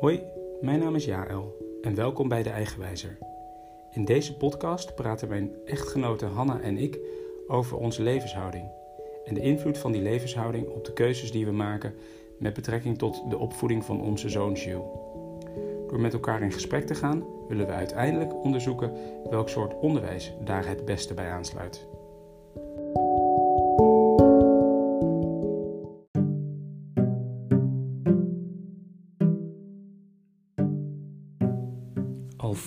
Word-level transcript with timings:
Hoi, 0.00 0.22
mijn 0.60 0.78
naam 0.78 0.94
is 0.94 1.04
Jaël 1.04 1.56
en 1.82 1.94
welkom 1.94 2.28
bij 2.28 2.42
De 2.42 2.50
Eigenwijzer. 2.50 3.18
In 3.90 4.04
deze 4.04 4.36
podcast 4.36 4.94
praten 4.94 5.28
mijn 5.28 5.52
echtgenote 5.64 6.26
Hanna 6.26 6.60
en 6.60 6.76
ik 6.76 6.98
over 7.46 7.76
onze 7.76 8.02
levenshouding 8.02 8.70
en 9.24 9.34
de 9.34 9.40
invloed 9.40 9.78
van 9.78 9.92
die 9.92 10.02
levenshouding 10.02 10.68
op 10.68 10.84
de 10.84 10.92
keuzes 10.92 11.32
die 11.32 11.44
we 11.44 11.52
maken 11.52 11.94
met 12.38 12.54
betrekking 12.54 12.98
tot 12.98 13.30
de 13.30 13.38
opvoeding 13.38 13.84
van 13.84 14.00
onze 14.00 14.28
zoon 14.28 14.52
Jules. 14.52 14.88
Door 15.88 16.00
met 16.00 16.12
elkaar 16.12 16.42
in 16.42 16.52
gesprek 16.52 16.86
te 16.86 16.94
gaan, 16.94 17.24
willen 17.48 17.66
we 17.66 17.72
uiteindelijk 17.72 18.44
onderzoeken 18.44 18.92
welk 19.30 19.48
soort 19.48 19.78
onderwijs 19.80 20.34
daar 20.44 20.66
het 20.66 20.84
beste 20.84 21.14
bij 21.14 21.30
aansluit. 21.30 21.89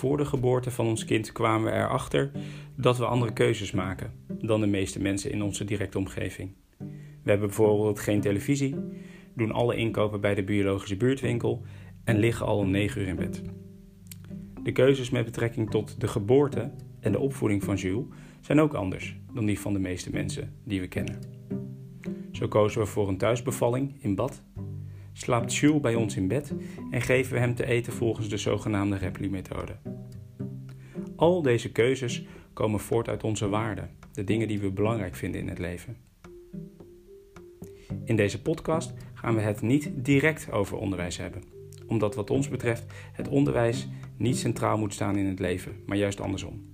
Voor 0.04 0.18
de 0.18 0.26
geboorte 0.26 0.72
van 0.72 0.86
ons 0.86 1.06
kind 1.06 1.32
kwamen 1.32 1.72
we 1.72 1.78
erachter 1.78 2.32
dat 2.76 2.98
we 2.98 3.06
andere 3.06 3.34
keuzes 3.34 3.72
maken 3.72 4.12
dan 4.28 4.62
de 4.62 4.68
meeste 4.68 5.02
mensen 5.02 5.32
in 5.32 5.44
onze 5.44 5.64
directe 5.64 5.98
omgeving. 5.98 6.52
We 7.24 7.30
hebben 7.30 7.48
bijvoorbeeld 7.48 8.00
geen 8.00 8.22
televisie, 8.22 8.76
doen 9.34 9.52
alle 9.52 9.76
inkopen 9.76 10.22
bij 10.22 10.36
de 10.36 10.44
biologische 10.44 10.98
buurtwinkel 10.98 11.62
en 12.04 12.18
liggen 12.18 12.46
al 12.46 12.58
om 12.58 12.70
9 12.70 13.02
uur 13.02 13.08
in 13.08 13.16
bed. 13.16 13.42
De 14.64 14.72
keuzes 14.72 15.10
met 15.10 15.26
betrekking 15.26 15.70
tot 15.70 16.02
de 16.02 16.08
geboorte 16.08 16.72
en 17.00 17.12
de 17.12 17.20
opvoeding 17.20 17.64
van 17.64 17.76
Jules 17.76 18.06
zijn 18.42 18.60
ook 18.60 18.74
anders 18.74 19.18
dan 19.34 19.46
die 19.46 19.60
van 19.60 19.74
de 19.74 19.80
meeste 19.80 20.10
mensen 20.10 20.54
die 20.64 20.80
we 20.80 20.88
kennen. 20.88 21.20
Zo 22.32 22.48
kozen 22.48 22.82
we 22.82 22.88
voor 22.88 23.08
een 23.08 23.18
thuisbevalling 23.18 23.96
in 24.00 24.16
bad, 24.16 24.44
slaapt 25.14 25.56
Jules 25.56 25.82
bij 25.82 25.96
ons 25.96 26.16
in 26.16 26.28
bed 26.28 26.54
en 26.92 27.02
geven 27.02 27.34
we 27.34 27.40
hem 27.40 27.56
te 27.56 27.66
eten 27.66 27.94
volgens 27.94 28.30
de 28.30 28.38
zogenaamde 28.38 28.98
Repli-methode. 28.98 29.93
Al 31.16 31.42
deze 31.42 31.72
keuzes 31.72 32.26
komen 32.54 32.80
voort 32.80 33.10
uit 33.10 33.24
onze 33.24 33.50
waarden, 33.50 33.90
de 34.14 34.24
dingen 34.24 34.48
die 34.48 34.60
we 34.60 34.72
belangrijk 34.72 35.16
vinden 35.16 35.42
in 35.42 35.48
het 35.48 35.60
leven. 35.60 35.98
In 38.04 38.16
deze 38.16 38.42
podcast 38.42 38.94
gaan 39.14 39.36
we 39.36 39.42
het 39.42 39.62
niet 39.62 39.92
direct 39.94 40.52
over 40.52 40.78
onderwijs 40.78 41.18
hebben, 41.18 41.44
omdat 41.88 42.16
wat 42.16 42.30
ons 42.30 42.50
betreft 42.50 42.86
het 43.14 43.28
onderwijs 43.28 43.88
niet 44.18 44.38
centraal 44.38 44.78
moet 44.78 44.94
staan 44.94 45.18
in 45.18 45.26
het 45.26 45.40
leven, 45.40 45.76
maar 45.86 45.98
juist 45.98 46.22
andersom. 46.22 46.74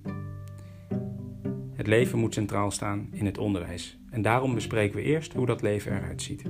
Het 1.72 1.86
leven 1.86 2.18
moet 2.18 2.34
centraal 2.34 2.70
staan 2.70 3.08
in 3.12 3.26
het 3.26 3.38
onderwijs 3.38 3.98
en 4.10 4.22
daarom 4.22 4.54
bespreken 4.54 4.96
we 4.96 5.02
eerst 5.02 5.32
hoe 5.32 5.46
dat 5.46 5.62
leven 5.62 5.96
eruit 5.96 6.22
ziet. 6.22 6.42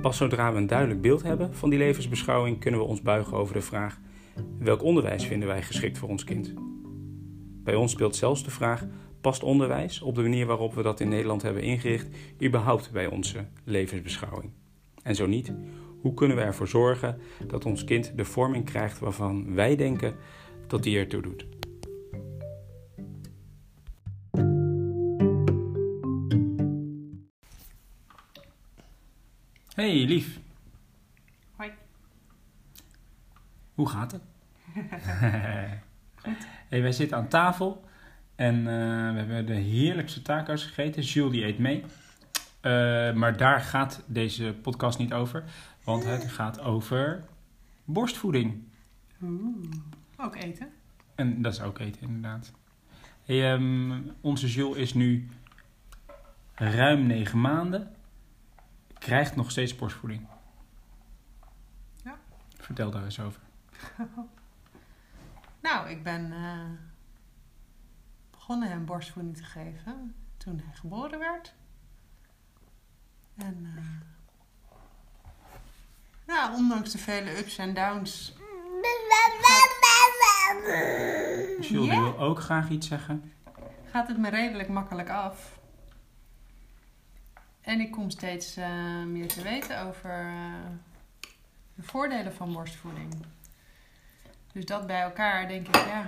Pas 0.00 0.16
zodra 0.16 0.52
we 0.52 0.58
een 0.58 0.66
duidelijk 0.66 1.00
beeld 1.00 1.22
hebben 1.22 1.54
van 1.54 1.70
die 1.70 1.78
levensbeschouwing 1.78 2.58
kunnen 2.60 2.80
we 2.80 2.86
ons 2.86 3.02
buigen 3.02 3.36
over 3.36 3.54
de 3.54 3.60
vraag: 3.60 4.00
welk 4.58 4.82
onderwijs 4.82 5.24
vinden 5.24 5.48
wij 5.48 5.62
geschikt 5.62 5.98
voor 5.98 6.08
ons 6.08 6.24
kind? 6.24 6.54
Bij 7.64 7.74
ons 7.74 7.92
speelt 7.92 8.16
zelfs 8.16 8.44
de 8.44 8.50
vraag: 8.50 8.86
past 9.20 9.42
onderwijs 9.42 10.00
op 10.00 10.14
de 10.14 10.22
manier 10.22 10.46
waarop 10.46 10.74
we 10.74 10.82
dat 10.82 11.00
in 11.00 11.08
Nederland 11.08 11.42
hebben 11.42 11.62
ingericht 11.62 12.08
überhaupt 12.42 12.92
bij 12.92 13.06
onze 13.06 13.46
levensbeschouwing? 13.64 14.50
En 15.02 15.14
zo 15.14 15.26
niet, 15.26 15.52
hoe 16.00 16.14
kunnen 16.14 16.36
we 16.36 16.42
ervoor 16.42 16.68
zorgen 16.68 17.20
dat 17.46 17.64
ons 17.64 17.84
kind 17.84 18.12
de 18.16 18.24
vorming 18.24 18.64
krijgt 18.64 18.98
waarvan 18.98 19.54
wij 19.54 19.76
denken 19.76 20.16
dat 20.66 20.82
die 20.82 20.98
ertoe 20.98 21.22
doet? 21.22 21.46
Hey 29.76 30.04
lief. 30.04 30.38
Hoi. 31.56 31.70
Hoe 33.76 33.88
gaat 33.88 34.12
het? 34.12 34.22
Goed. 36.22 36.46
Hey, 36.68 36.82
wij 36.82 36.92
zitten 36.92 37.16
aan 37.16 37.28
tafel 37.28 37.84
en 38.34 38.56
uh, 38.56 38.64
we 38.64 39.18
hebben 39.18 39.46
de 39.46 39.54
heerlijkste 39.54 40.22
taco's 40.22 40.64
gegeten. 40.64 41.02
Jules 41.02 41.32
die 41.32 41.44
eet 41.44 41.58
mee. 41.58 41.80
Uh, 41.80 43.12
maar 43.12 43.36
daar 43.36 43.60
gaat 43.60 44.02
deze 44.06 44.54
podcast 44.62 44.98
niet 44.98 45.12
over, 45.12 45.44
want 45.84 46.04
het 46.04 46.24
gaat 46.24 46.60
over 46.60 47.24
borstvoeding. 47.84 48.62
Oeh, 49.22 49.70
ook 50.16 50.36
eten. 50.36 50.72
En 51.14 51.42
dat 51.42 51.52
is 51.52 51.60
ook 51.60 51.78
eten, 51.78 52.02
inderdaad. 52.02 52.52
Hey, 53.24 53.52
um, 53.52 54.10
onze 54.20 54.46
Jules 54.46 54.76
is 54.76 54.94
nu 54.94 55.28
ruim 56.54 57.06
negen 57.06 57.40
maanden. 57.40 57.94
Krijgt 58.98 59.36
nog 59.36 59.50
steeds 59.50 59.76
borstvoeding. 59.76 60.26
Ja. 62.04 62.18
Vertel 62.56 62.90
daar 62.90 63.04
eens 63.04 63.20
over. 63.20 63.44
nou, 65.66 65.88
ik 65.88 66.02
ben 66.02 66.32
uh, 66.32 66.70
begonnen 68.30 68.68
hem 68.68 68.84
borstvoeding 68.84 69.36
te 69.36 69.44
geven 69.44 70.14
toen 70.36 70.60
hij 70.64 70.74
geboren 70.74 71.18
werd. 71.18 71.54
En 73.36 73.74
uh, 73.76 73.82
nou, 76.26 76.54
ondanks 76.54 76.92
de 76.92 76.98
vele 76.98 77.38
ups 77.38 77.58
en 77.58 77.74
downs. 77.74 78.34
Jules 81.60 81.86
yeah. 81.86 82.02
wil 82.02 82.18
ook 82.18 82.40
graag 82.40 82.68
iets 82.68 82.88
zeggen. 82.88 83.32
Gaat 83.90 84.08
het 84.08 84.18
me 84.18 84.28
redelijk 84.28 84.68
makkelijk 84.68 85.08
af. 85.08 85.58
En 87.60 87.80
ik 87.80 87.90
kom 87.90 88.10
steeds 88.10 88.58
uh, 88.58 89.04
meer 89.04 89.28
te 89.28 89.42
weten 89.42 89.80
over 89.80 90.32
de 91.74 91.82
voordelen 91.82 92.34
van 92.34 92.52
borstvoeding. 92.52 93.14
Dus 94.56 94.64
dat 94.64 94.86
bij 94.86 95.00
elkaar 95.00 95.48
denk 95.48 95.68
ik, 95.68 95.74
ja. 95.74 96.04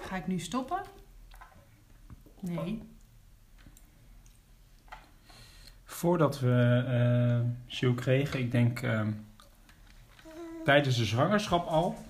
Ga 0.00 0.16
ik 0.16 0.26
nu 0.26 0.38
stoppen? 0.38 0.82
Nee. 2.40 2.82
Voordat 5.84 6.40
we 6.40 7.52
uh, 7.82 7.94
kregen, 7.94 8.40
ik 8.40 8.50
denk 8.50 8.80
tijdens 10.64 10.96
de 10.96 11.04
zwangerschap 11.04 11.66
al, 11.66 12.04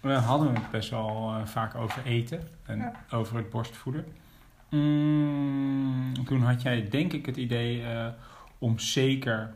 hadden 0.00 0.52
we 0.52 0.58
het 0.58 0.70
best 0.70 0.90
wel 0.90 1.46
vaak 1.46 1.74
over 1.74 2.06
eten 2.06 2.48
en 2.66 2.78
ja. 2.78 2.92
over 3.10 3.36
het 3.36 3.50
borstvoeden. 3.50 4.06
Mm, 4.68 6.24
toen 6.24 6.42
had 6.42 6.62
jij 6.62 6.88
denk 6.88 7.12
ik 7.12 7.26
het 7.26 7.36
idee 7.36 7.84
om 8.58 8.78
zeker 8.78 9.54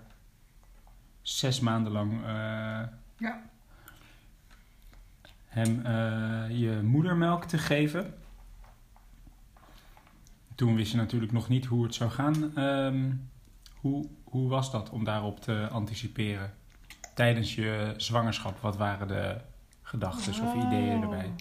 zes 1.22 1.60
maanden 1.60 1.92
lang 1.92 2.20
ja. 3.18 3.42
Hem 5.56 5.82
uh, 5.86 6.58
je 6.58 6.80
moedermelk 6.82 7.44
te 7.44 7.58
geven. 7.58 8.14
Toen 10.54 10.74
wist 10.74 10.90
je 10.90 10.96
natuurlijk 10.96 11.32
nog 11.32 11.48
niet 11.48 11.64
hoe 11.64 11.84
het 11.84 11.94
zou 11.94 12.10
gaan. 12.10 12.58
Um, 12.58 13.30
hoe, 13.80 14.06
hoe 14.24 14.48
was 14.48 14.70
dat 14.70 14.90
om 14.90 15.04
daarop 15.04 15.40
te 15.40 15.68
anticiperen? 15.70 16.54
Tijdens 17.14 17.54
je 17.54 17.94
zwangerschap, 17.96 18.58
wat 18.58 18.76
waren 18.76 19.08
de 19.08 19.40
gedachten 19.82 20.32
of 20.42 20.54
ideeën 20.54 21.02
erbij? 21.02 21.32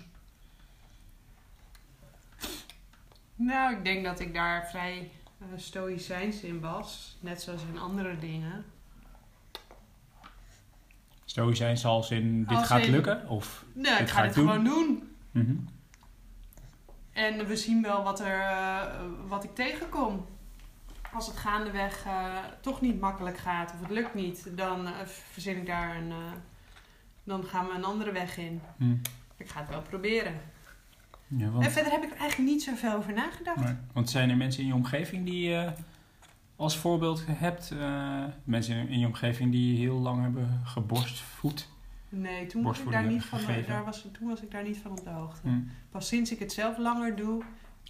Nou, 3.36 3.76
ik 3.76 3.84
denk 3.84 4.04
dat 4.04 4.20
ik 4.20 4.34
daar 4.34 4.68
vrij 4.70 5.12
uh, 5.40 5.48
stoïcijns 5.56 6.42
in 6.42 6.60
was. 6.60 7.18
Net 7.20 7.42
zoals 7.42 7.62
in 7.74 7.80
andere 7.80 8.20
dingen. 8.20 8.66
Stoïcijns 11.40 11.86
als 11.86 12.12
in 12.12 12.44
dit 12.46 12.58
Als 12.58 12.68
gaat 12.68 12.82
in- 12.82 12.92
lukken? 12.92 13.28
Of 13.30 13.66
Nee, 13.74 13.92
ik 13.92 13.98
dit 14.00 14.12
ga 14.12 14.24
het 14.24 14.34
doen? 14.34 14.48
gewoon 14.48 14.64
doen. 14.64 15.16
Mhm. 15.32 15.56
En 17.12 17.46
we 17.48 17.56
zien 17.56 17.82
wel 17.82 18.04
wat, 18.04 18.20
er, 18.20 18.40
eh, 18.42 18.82
wat 19.28 19.44
ik 19.44 19.56
tegenkom. 19.56 20.26
Als 21.14 21.28
het 21.28 21.36
gaandeweg 21.38 22.06
eh, 22.06 22.34
toch 22.62 22.82
niet 22.82 23.00
makkelijk 23.00 23.38
gaat 23.38 23.74
of 23.74 23.80
het 23.80 23.90
lukt 23.90 24.14
niet, 24.14 24.58
dan 24.58 24.88
eh, 24.88 24.94
verzin 25.32 25.58
ik 25.58 25.66
daar 25.66 25.96
een. 25.96 26.14
dan 27.24 27.44
gaan 27.44 27.66
we 27.68 27.74
een 27.74 27.84
andere 27.84 28.12
weg 28.12 28.38
in. 28.38 28.62
Hm. 28.78 28.96
Ik 29.38 29.50
ga 29.50 29.60
het 29.60 29.70
wel 29.70 29.82
proberen. 29.82 30.34
Ja, 31.28 31.46
En 31.46 31.52
want, 31.52 31.68
verder 31.72 31.92
heb 31.92 32.04
ik 32.04 32.12
er 32.12 32.18
eigenlijk 32.18 32.50
niet 32.52 32.64
zoveel 32.64 32.94
over 32.94 33.14
nagedacht. 33.14 33.58
maar- 33.60 33.80
want 33.94 34.10
zijn 34.10 34.30
er 34.30 34.38
mensen 34.38 34.62
in 34.62 34.68
je 34.68 34.74
omgeving 34.74 35.26
die 35.26 35.56
als 36.56 36.78
voorbeeld 36.78 37.24
hebt? 37.28 37.72
eh, 37.72 38.24
mensen 38.44 38.88
in 38.88 39.00
je 39.00 39.06
omgeving 39.06 39.52
die 39.52 39.78
heel 39.78 40.00
lang 40.00 40.22
hebben 40.22 40.62
geborstvoed? 40.64 41.68
Nee, 42.10 42.48
toen 42.48 42.64
was, 42.64 42.80
ik 42.80 42.92
daar 42.92 43.06
niet 43.06 43.26
van, 43.26 43.40
daar 43.68 43.86
was, 43.86 44.08
toen 44.12 44.28
was 44.28 44.42
ik 44.42 44.52
daar 44.52 44.64
niet 44.64 44.78
van 44.78 44.92
op 44.92 45.04
de 45.04 45.10
hoogte. 45.10 45.48
Hm. 45.48 45.60
Pas 45.90 46.08
sinds 46.08 46.32
ik 46.32 46.40
het 46.40 46.54
zelf 46.54 46.78
langer 46.78 47.16
doe, 47.16 47.44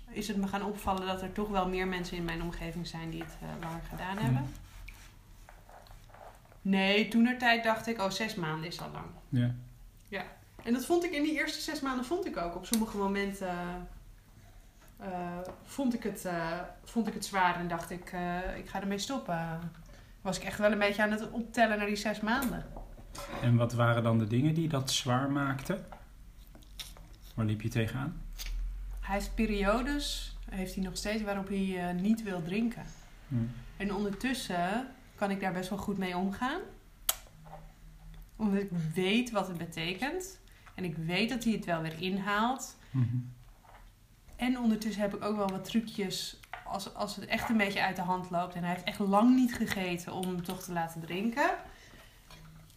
is 0.09 0.27
het 0.27 0.37
me 0.37 0.47
gaan 0.47 0.63
opvallen 0.63 1.07
dat 1.07 1.21
er 1.21 1.31
toch 1.31 1.49
wel 1.49 1.69
meer 1.69 1.87
mensen 1.87 2.17
in 2.17 2.25
mijn 2.25 2.41
omgeving 2.41 2.87
zijn 2.87 3.09
die 3.09 3.23
het 3.23 3.37
uh, 3.43 3.49
langer 3.61 3.81
gedaan 3.89 4.17
hebben. 4.17 4.41
Hm. 4.41 4.49
Nee, 6.69 7.07
toen 7.07 7.25
er 7.25 7.37
tijd 7.37 7.63
dacht 7.63 7.87
ik, 7.87 8.01
oh, 8.01 8.09
zes 8.09 8.35
maanden 8.35 8.67
is 8.67 8.81
al 8.81 8.91
lang. 8.91 9.05
Ja. 9.29 9.55
En 10.65 10.73
dat 10.73 10.85
vond 10.85 11.03
ik 11.03 11.11
in 11.11 11.23
die 11.23 11.33
eerste 11.33 11.61
zes 11.61 11.81
maanden 11.81 12.05
vond 12.05 12.25
ik 12.25 12.37
ook. 12.37 12.55
Op 12.55 12.65
sommige 12.65 12.97
momenten 12.97 13.87
eh, 14.97 15.39
vond, 15.63 15.93
ik 15.93 16.03
het, 16.03 16.25
eh, 16.25 16.59
vond 16.83 17.07
ik 17.07 17.13
het 17.13 17.25
zwaar 17.25 17.59
en 17.59 17.67
dacht 17.67 17.91
ik, 17.91 18.11
eh, 18.11 18.57
ik 18.57 18.69
ga 18.69 18.81
ermee 18.81 18.97
stoppen. 18.97 19.59
was 20.21 20.37
ik 20.37 20.43
echt 20.43 20.59
wel 20.59 20.71
een 20.71 20.79
beetje 20.79 21.01
aan 21.01 21.11
het 21.11 21.31
optellen 21.31 21.77
naar 21.77 21.87
die 21.87 21.95
zes 21.95 22.19
maanden. 22.19 22.65
En 23.41 23.55
wat 23.55 23.73
waren 23.73 24.03
dan 24.03 24.19
de 24.19 24.27
dingen 24.27 24.53
die 24.53 24.67
dat 24.67 24.91
zwaar 24.91 25.31
maakten? 25.31 25.85
Waar 27.33 27.45
liep 27.45 27.61
je 27.61 27.69
tegenaan? 27.69 28.21
Hij 28.99 29.15
heeft 29.15 29.35
periodes, 29.35 30.37
heeft 30.49 30.75
hij 30.75 30.83
nog 30.83 30.97
steeds, 30.97 31.23
waarop 31.23 31.47
hij 31.47 31.93
niet 31.93 32.23
wil 32.23 32.41
drinken. 32.41 32.83
Hm. 33.27 33.35
En 33.77 33.93
ondertussen 33.93 34.87
kan 35.15 35.31
ik 35.31 35.39
daar 35.39 35.53
best 35.53 35.69
wel 35.69 35.79
goed 35.79 35.97
mee 35.97 36.17
omgaan. 36.17 36.61
Omdat 38.35 38.61
ik 38.61 38.69
weet 38.93 39.31
wat 39.31 39.47
het 39.47 39.57
betekent. 39.57 40.39
En 40.75 40.83
ik 40.83 40.95
weet 40.95 41.29
dat 41.29 41.43
hij 41.43 41.53
het 41.53 41.65
wel 41.65 41.81
weer 41.81 42.01
inhaalt. 42.01 42.77
Mhm. 42.91 43.17
En 44.35 44.59
ondertussen 44.59 45.01
heb 45.01 45.15
ik 45.15 45.23
ook 45.23 45.35
wel 45.37 45.49
wat 45.49 45.63
trucjes 45.63 46.39
als, 46.63 46.93
als 46.95 47.15
het 47.15 47.25
echt 47.25 47.49
een 47.49 47.57
beetje 47.57 47.81
uit 47.83 47.95
de 47.95 48.01
hand 48.01 48.29
loopt. 48.29 48.53
En 48.55 48.63
hij 48.63 48.71
heeft 48.73 48.83
echt 48.83 48.99
lang 48.99 49.35
niet 49.35 49.55
gegeten 49.55 50.13
om 50.13 50.21
hem 50.21 50.43
toch 50.43 50.63
te 50.63 50.71
laten 50.71 51.01
drinken. 51.01 51.49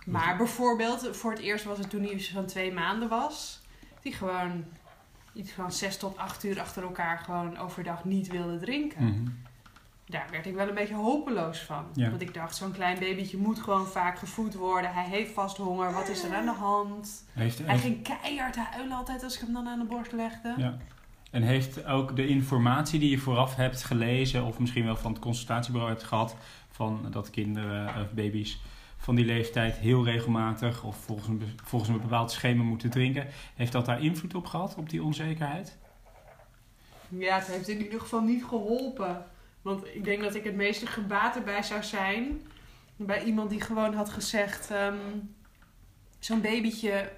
Maar 0.06 0.36
bijvoorbeeld, 0.36 1.16
voor 1.16 1.30
het 1.30 1.40
eerst 1.40 1.64
was 1.64 1.78
het 1.78 1.90
toen 1.90 2.02
hij 2.04 2.18
zo'n 2.18 2.46
twee 2.46 2.72
maanden 2.72 3.08
was. 3.08 3.60
Die 4.02 4.12
gewoon 4.12 4.64
iets 5.32 5.52
van 5.52 5.72
zes 5.72 5.96
tot 5.96 6.16
acht 6.16 6.44
uur 6.44 6.60
achter 6.60 6.82
elkaar 6.82 7.18
gewoon 7.18 7.56
overdag 7.58 8.04
niet 8.04 8.26
wilde 8.28 8.58
drinken. 8.58 9.04
Mhm. 9.04 9.28
Daar 10.06 10.26
werd 10.30 10.46
ik 10.46 10.54
wel 10.54 10.68
een 10.68 10.74
beetje 10.74 10.94
hopeloos 10.94 11.58
van. 11.60 11.84
Ja. 11.94 12.10
Want 12.10 12.22
ik 12.22 12.34
dacht, 12.34 12.56
zo'n 12.56 12.72
klein 12.72 12.98
babytje 12.98 13.36
moet 13.36 13.58
gewoon 13.58 13.86
vaak 13.86 14.18
gevoed 14.18 14.54
worden. 14.54 14.92
Hij 14.92 15.04
heeft 15.04 15.32
vast 15.32 15.56
honger. 15.56 15.92
Wat 15.92 16.08
is 16.08 16.22
er 16.24 16.34
aan 16.34 16.44
de 16.44 16.50
hand? 16.52 17.24
Heeft, 17.32 17.58
Hij 17.58 17.68
heeft- 17.68 17.82
ging 17.82 18.02
keihard 18.02 18.56
huilen 18.56 18.96
altijd 18.96 19.22
als 19.22 19.34
ik 19.34 19.40
hem 19.40 19.52
dan 19.52 19.68
aan 19.68 19.78
de 19.78 19.84
borst 19.84 20.12
legde. 20.12 20.54
Ja. 20.56 20.76
En 21.30 21.42
heeft 21.42 21.86
ook 21.86 22.16
de 22.16 22.26
informatie 22.26 22.98
die 23.00 23.10
je 23.10 23.18
vooraf 23.18 23.54
hebt 23.54 23.84
gelezen, 23.84 24.44
of 24.44 24.58
misschien 24.58 24.84
wel 24.84 24.96
van 24.96 25.12
het 25.12 25.20
consultatiebureau 25.20 25.92
hebt 25.92 26.04
gehad, 26.04 26.36
van 26.70 27.06
dat 27.10 27.30
kinderen 27.30 28.02
of 28.02 28.12
baby's 28.12 28.60
van 28.96 29.14
die 29.14 29.24
leeftijd 29.24 29.76
heel 29.76 30.04
regelmatig 30.04 30.84
of 30.84 30.96
volgens 30.96 31.28
een, 31.28 31.42
volgens 31.64 31.90
een 31.90 32.00
bepaald 32.00 32.30
schema 32.30 32.62
moeten 32.62 32.90
drinken, 32.90 33.26
heeft 33.54 33.72
dat 33.72 33.86
daar 33.86 34.02
invloed 34.02 34.34
op 34.34 34.46
gehad, 34.46 34.74
op 34.76 34.90
die 34.90 35.02
onzekerheid? 35.02 35.76
Ja, 37.08 37.38
het 37.38 37.46
heeft 37.46 37.68
in 37.68 37.82
ieder 37.82 38.00
geval 38.00 38.20
niet 38.20 38.44
geholpen. 38.44 39.24
Want 39.62 39.86
ik 39.86 40.04
denk 40.04 40.22
dat 40.22 40.34
ik 40.34 40.44
het 40.44 40.54
meeste 40.54 40.86
gebaat 40.86 41.36
erbij 41.36 41.62
zou 41.62 41.82
zijn 41.82 42.40
bij 42.96 43.24
iemand 43.24 43.50
die 43.50 43.60
gewoon 43.60 43.94
had 43.94 44.08
gezegd: 44.08 44.70
ehm, 44.70 44.96
zo'n 46.18 46.40
babytje 46.40 47.12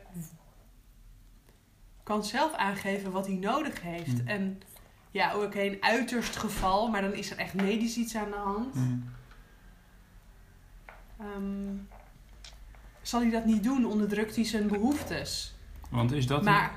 kan 2.10 2.24
zelf 2.24 2.52
aangeven 2.52 3.12
wat 3.12 3.26
hij 3.26 3.36
nodig 3.36 3.82
heeft. 3.82 4.18
Hmm. 4.18 4.26
En 4.26 4.62
ja, 5.10 5.36
oké, 5.36 5.60
een 5.60 5.76
uiterst 5.80 6.36
geval, 6.36 6.88
maar 6.88 7.02
dan 7.02 7.14
is 7.14 7.30
er 7.30 7.38
echt 7.38 7.54
medisch 7.54 7.96
iets 7.96 8.16
aan 8.16 8.30
de 8.30 8.36
hand. 8.36 8.76
Ehm, 11.18 11.76
zal 13.02 13.20
hij 13.20 13.30
dat 13.30 13.44
niet 13.44 13.62
doen, 13.62 13.84
onderdrukt 13.84 14.34
hij 14.34 14.44
zijn 14.44 14.66
behoeftes. 14.66 15.54
Want 15.90 16.12
is 16.12 16.26
dat 16.26 16.42
Maar, 16.42 16.72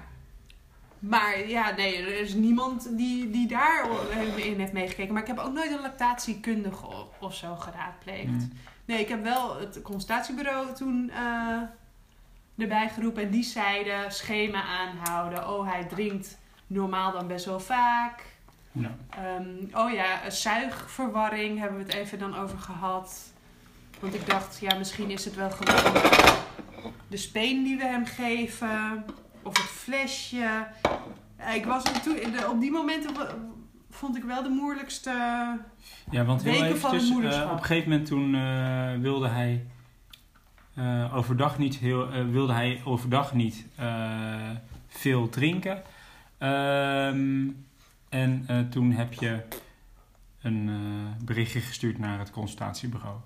maar 0.99 1.47
ja, 1.47 1.75
nee, 1.75 1.97
er 1.97 2.19
is 2.19 2.33
niemand 2.33 2.97
die, 2.97 3.29
die 3.29 3.47
daar 3.47 3.87
in 4.35 4.59
heeft 4.59 4.73
meegekeken. 4.73 5.13
Maar 5.13 5.21
ik 5.21 5.27
heb 5.27 5.39
ook 5.39 5.53
nooit 5.53 5.71
een 5.71 5.81
lactatiekundige 5.81 6.85
of, 6.85 7.07
of 7.19 7.35
zo 7.35 7.55
geraadpleegd. 7.55 8.27
Mm. 8.27 8.51
Nee, 8.85 8.99
ik 8.99 9.09
heb 9.09 9.23
wel 9.23 9.59
het 9.59 9.81
consultatiebureau 9.81 10.73
toen 10.75 11.09
eh, 11.09 11.61
erbij 12.57 12.89
geroepen. 12.89 13.23
En 13.23 13.29
die 13.29 13.43
zeiden 13.43 14.11
schema 14.11 14.63
aanhouden. 14.63 15.49
Oh, 15.49 15.71
hij 15.71 15.83
drinkt 15.83 16.37
normaal 16.67 17.11
dan 17.11 17.27
best 17.27 17.45
wel 17.45 17.59
vaak. 17.59 18.23
Ja. 18.71 18.95
Ehm, 19.09 19.83
oh 19.85 19.91
ja, 19.91 20.29
zuigverwarring 20.29 21.59
hebben 21.59 21.77
we 21.77 21.83
het 21.83 21.93
even 21.93 22.19
dan 22.19 22.35
over 22.35 22.59
gehad. 22.59 23.31
Want 23.99 24.13
ik 24.13 24.25
dacht, 24.27 24.57
ja, 24.61 24.75
misschien 24.77 25.09
is 25.09 25.25
het 25.25 25.35
wel 25.35 25.49
gewoon 25.51 25.93
de 27.07 27.17
speen 27.17 27.63
die 27.63 27.77
we 27.77 27.85
hem 27.85 28.05
geven. 28.05 29.05
Of 29.43 29.57
het 29.57 29.65
flesje. 29.71 30.65
Eh, 31.35 31.55
Ik 31.55 31.65
was 31.65 31.83
toen, 32.03 32.13
de- 32.15 32.49
op 32.51 32.59
die 32.59 32.71
momenten 32.71 33.11
vond 33.89 34.17
ik 34.17 34.23
wel 34.23 34.43
de 34.43 34.49
moeilijkste. 34.49 35.09
Ja, 36.11 36.25
want 36.25 36.41
van 36.41 36.51
het 36.51 36.61
eventjes, 36.61 37.09
moederschap. 37.09 37.45
eh, 37.45 37.51
op 37.51 37.57
een 37.57 37.63
gegeven 37.65 37.89
moment 37.89 38.07
toen 38.07 38.35
eh, 38.35 39.01
wilde 39.01 39.27
hij 39.27 39.65
eh, 40.73 41.15
overdag 41.15 41.57
niet 41.57 41.75
heel, 41.75 42.11
eh, 42.11 42.25
wilde 42.25 42.53
hij 42.53 42.81
overdag 42.85 43.33
niet 43.33 43.65
eh, 43.75 44.49
veel 44.87 45.29
drinken. 45.29 45.83
Ehm, 46.37 47.47
en 48.09 48.67
toen 48.69 48.91
heb 48.91 49.13
je 49.13 49.41
een 50.41 50.69
berichtje 51.23 51.59
gestuurd 51.59 51.97
naar 51.97 52.19
het 52.19 52.31
consultatiebureau. 52.31 53.17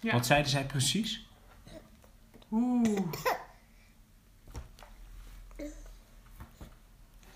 Ja. 0.00 0.12
Wat 0.12 0.26
zeiden 0.26 0.50
zij 0.50 0.64
precies? 0.64 1.28
Oeh. 2.50 2.98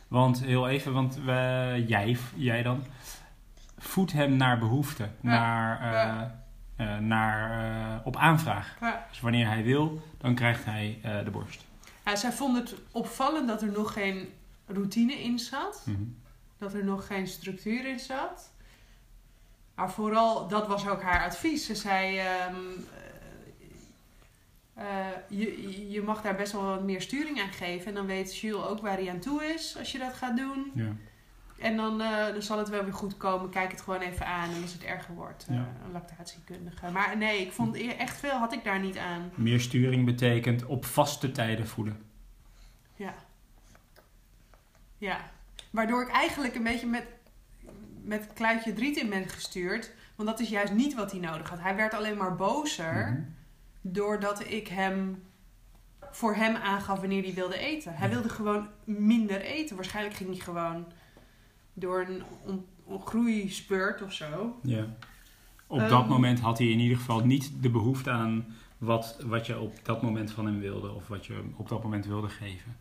Want 0.08 0.44
heel 0.44 0.69
even, 0.69 0.93
want 0.93 1.19
jij, 1.87 2.17
jij 2.34 2.62
dan, 2.62 2.84
voed 3.78 4.12
hem 4.12 4.37
naar 4.37 4.58
behoefte, 4.58 5.08
naar, 5.20 5.82
Ja. 5.82 6.44
Eh, 6.76 6.98
naar, 6.98 7.50
eh, 7.96 8.06
op 8.06 8.16
aanvraag. 8.16 8.76
Ja. 8.80 9.06
Dus 9.08 9.20
wanneer 9.20 9.46
hij 9.46 9.62
wil, 9.62 10.02
dan 10.18 10.34
krijgt 10.34 10.64
hij 10.64 10.98
eh, 11.02 11.24
de 11.24 11.30
borst. 11.30 11.64
Ja, 12.04 12.16
zij 12.16 12.32
vond 12.32 12.56
het 12.56 12.74
opvallend 12.90 13.48
dat 13.48 13.62
er 13.62 13.72
nog 13.72 13.92
geen 13.92 14.28
routine 14.66 15.22
in 15.22 15.38
zat. 15.38 15.82
Mhm. 15.84 16.02
Dat 16.58 16.74
er 16.74 16.84
nog 16.84 17.06
geen 17.06 17.26
structuur 17.26 17.86
in 17.86 17.98
zat. 17.98 18.52
Maar 19.74 19.90
vooral, 19.90 20.48
dat 20.48 20.66
was 20.66 20.88
ook 20.88 21.02
haar 21.02 21.24
advies. 21.24 21.66
Ze 21.66 21.74
zei, 21.74 22.18
ehm, 22.18 22.54
eh, 24.74 24.84
eh, 24.84 25.06
je, 25.28 25.90
je 25.90 26.02
mag 26.02 26.22
daar 26.22 26.36
best 26.36 26.52
wel 26.52 26.62
wat 26.62 26.82
meer 26.82 27.00
sturing 27.00 27.40
aan 27.40 27.52
geven. 27.52 27.86
En 27.86 27.94
dan 27.94 28.06
weet 28.06 28.38
Jules 28.38 28.66
ook 28.66 28.80
waar 28.80 28.96
hij 28.96 29.10
aan 29.10 29.18
toe 29.18 29.44
is 29.44 29.76
als 29.78 29.92
je 29.92 29.98
dat 29.98 30.12
gaat 30.14 30.36
doen. 30.36 30.70
Ja. 30.74 30.92
En 31.64 31.76
dan, 31.76 32.00
eh, 32.00 32.26
dan 32.32 32.43
zal 32.43 32.58
het 32.58 32.69
wel 32.69 32.84
weer 32.84 32.93
goed 32.93 33.16
komen. 33.16 33.50
Kijk 33.50 33.70
het 33.70 33.81
gewoon 33.81 34.00
even 34.00 34.26
aan. 34.26 34.50
En 34.50 34.62
als 34.62 34.72
het 34.72 34.84
erger 34.84 35.14
wordt, 35.14 35.46
eh, 35.49 35.55
een 35.56 35.93
lactatiekundige. 35.93 36.90
Maar 36.90 37.16
nee, 37.16 37.40
ik 37.40 37.52
vond 37.52 37.76
echt 37.76 38.16
veel 38.16 38.38
had 38.38 38.52
ik 38.52 38.64
daar 38.64 38.81
niet 38.81 38.99
aan. 38.99 39.31
Meer 39.34 39.61
sturing 39.61 40.05
betekent 40.05 40.64
op 40.64 40.84
vaste 40.84 41.32
tijden 41.32 41.69
voeden. 41.69 42.02
Ja. 42.96 43.14
Ja. 44.99 45.31
Waardoor 45.70 46.02
ik 46.02 46.08
eigenlijk 46.08 46.55
een 46.55 46.62
beetje 46.62 46.87
met, 46.87 47.06
met 48.02 48.28
kluitje 48.34 48.72
driet 48.72 48.96
in 48.96 49.08
ben 49.10 49.29
gestuurd. 49.29 49.93
Want 50.17 50.29
dat 50.29 50.41
is 50.41 50.48
juist 50.48 50.72
niet 50.72 50.94
wat 50.94 51.10
hij 51.10 51.20
nodig 51.20 51.50
had. 51.50 51.60
Hij 51.60 51.77
werd 51.77 51.94
alleen 51.94 52.17
maar 52.17 52.34
bozer 52.34 53.10
Mhm. 53.10 53.20
doordat 53.81 54.44
ik 54.50 54.69
hem 54.69 55.22
voor 56.10 56.34
hem 56.34 56.56
aangaf 56.56 57.00
wanneer 57.00 57.22
hij 57.22 57.34
wilde 57.34 57.58
eten. 57.58 57.94
Hij 57.94 58.08
wilde 58.08 58.29
gewoon 58.29 58.69
minder 58.84 59.41
eten. 59.41 59.77
Waarschijnlijk 59.77 60.17
ging 60.17 60.31
hij 60.31 60.38
gewoon 60.41 60.86
door 61.74 62.00
een 62.08 62.22
on- 62.44 63.00
groeispurt 63.04 64.02
of 64.02 64.12
zo. 64.12 64.58
Ja. 64.62 64.84
Op 65.66 65.78
Ehm. 65.78 65.88
dat 65.88 66.08
moment 66.08 66.40
had 66.40 66.58
hij 66.58 66.66
in 66.66 66.78
ieder 66.78 66.96
geval 66.96 67.24
niet 67.26 67.50
de 67.60 67.70
behoefte 67.70 68.10
aan 68.10 68.46
wat, 68.78 69.16
wat 69.26 69.46
je 69.46 69.58
op 69.58 69.74
dat 69.82 70.02
moment 70.02 70.31
van 70.31 70.46
hem 70.46 70.60
wilde. 70.60 70.93
Of 70.93 71.08
wat 71.08 71.26
je 71.26 71.43
op 71.56 71.69
dat 71.69 71.82
moment 71.82 72.06
wilde 72.06 72.28
geven. 72.28 72.76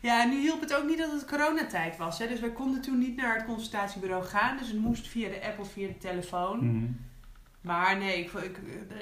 Ja, 0.00 0.22
en 0.22 0.28
nu 0.28 0.40
hielp 0.40 0.60
het 0.60 0.74
ook 0.74 0.86
niet 0.88 0.98
dat 0.98 1.12
het 1.12 1.24
coronatijd 1.26 1.96
was. 1.96 2.18
Hè? 2.18 2.28
Dus 2.28 2.40
wij 2.40 2.52
konden 2.52 2.80
toen 2.80 2.98
niet 2.98 3.16
naar 3.16 3.36
het 3.36 3.44
consultatiebureau 3.46 4.24
gaan. 4.24 4.56
Dus 4.58 4.68
het 4.68 4.78
moest 4.80 5.08
via 5.08 5.28
de 5.28 5.44
app 5.46 5.58
of 5.58 5.72
via 5.72 5.86
de 5.86 5.98
telefoon. 5.98 6.76
Mhm. 6.78 6.86
Maar 7.64 7.98
nee, 7.98 8.18
ik, 8.18 8.32
ik, 8.32 8.58
eh, 8.58 8.96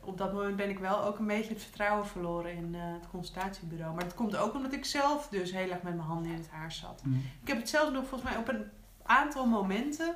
op 0.00 0.18
dat 0.18 0.32
moment 0.32 0.56
ben 0.56 0.70
ik 0.70 0.78
wel 0.78 1.04
ook 1.04 1.18
een 1.18 1.26
beetje 1.26 1.52
het 1.52 1.62
vertrouwen 1.62 2.06
verloren 2.06 2.52
in 2.52 2.74
eh, 2.74 2.80
het 2.82 3.08
consultatiebureau. 3.10 3.94
Maar 3.94 4.04
dat 4.04 4.14
komt 4.14 4.36
ook 4.36 4.54
omdat 4.54 4.72
ik 4.72 4.84
zelf 4.84 5.28
dus 5.28 5.52
heel 5.52 5.70
erg 5.70 5.82
met 5.82 5.94
mijn 5.94 6.08
handen 6.08 6.32
in 6.32 6.38
het 6.38 6.48
haar 6.50 6.72
zat. 6.72 7.02
Mhm. 7.04 7.18
Ik 7.42 7.48
heb 7.48 7.56
het 7.56 7.68
zelfs 7.68 7.92
nog 7.92 8.06
volgens 8.06 8.30
mij 8.30 8.38
op 8.38 8.48
een 8.48 8.64
aantal 9.02 9.46
momenten 9.46 10.14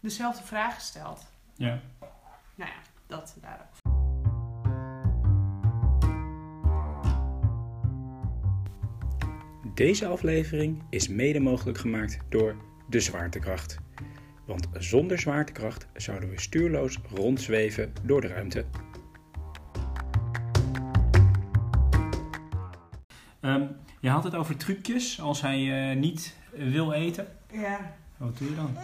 dezelfde 0.00 0.42
vraag 0.42 0.74
gesteld. 0.74 1.26
Ja. 1.54 1.80
Nou 2.54 2.70
ja, 2.70 2.80
dat 3.06 3.36
daarover. 3.40 3.78
Deze 9.74 10.06
aflevering 10.06 10.82
is 10.90 11.08
mede 11.08 11.40
mogelijk 11.40 11.78
gemaakt 11.78 12.18
door 12.28 12.56
de 12.88 13.00
zwaartekracht. 13.00 13.78
Want 14.50 14.68
zonder 14.72 15.18
zwaartekracht 15.18 15.86
zouden 15.94 16.30
we 16.30 16.40
stuurloos 16.40 16.98
rondzweven 17.14 17.92
door 18.02 18.20
de 18.20 18.26
ruimte. 18.26 18.64
Ehm, 23.40 23.66
je 24.00 24.08
had 24.08 24.24
het 24.24 24.34
over 24.34 24.56
trucjes 24.56 25.20
als 25.20 25.40
hij 25.40 25.90
eh, 25.90 25.96
niet 25.96 26.36
wil 26.50 26.92
eten. 26.92 27.36
Ja, 27.52 27.94
Wat 28.16 28.38
doe 28.38 28.48
je 28.48 28.54
dan? 28.54 28.76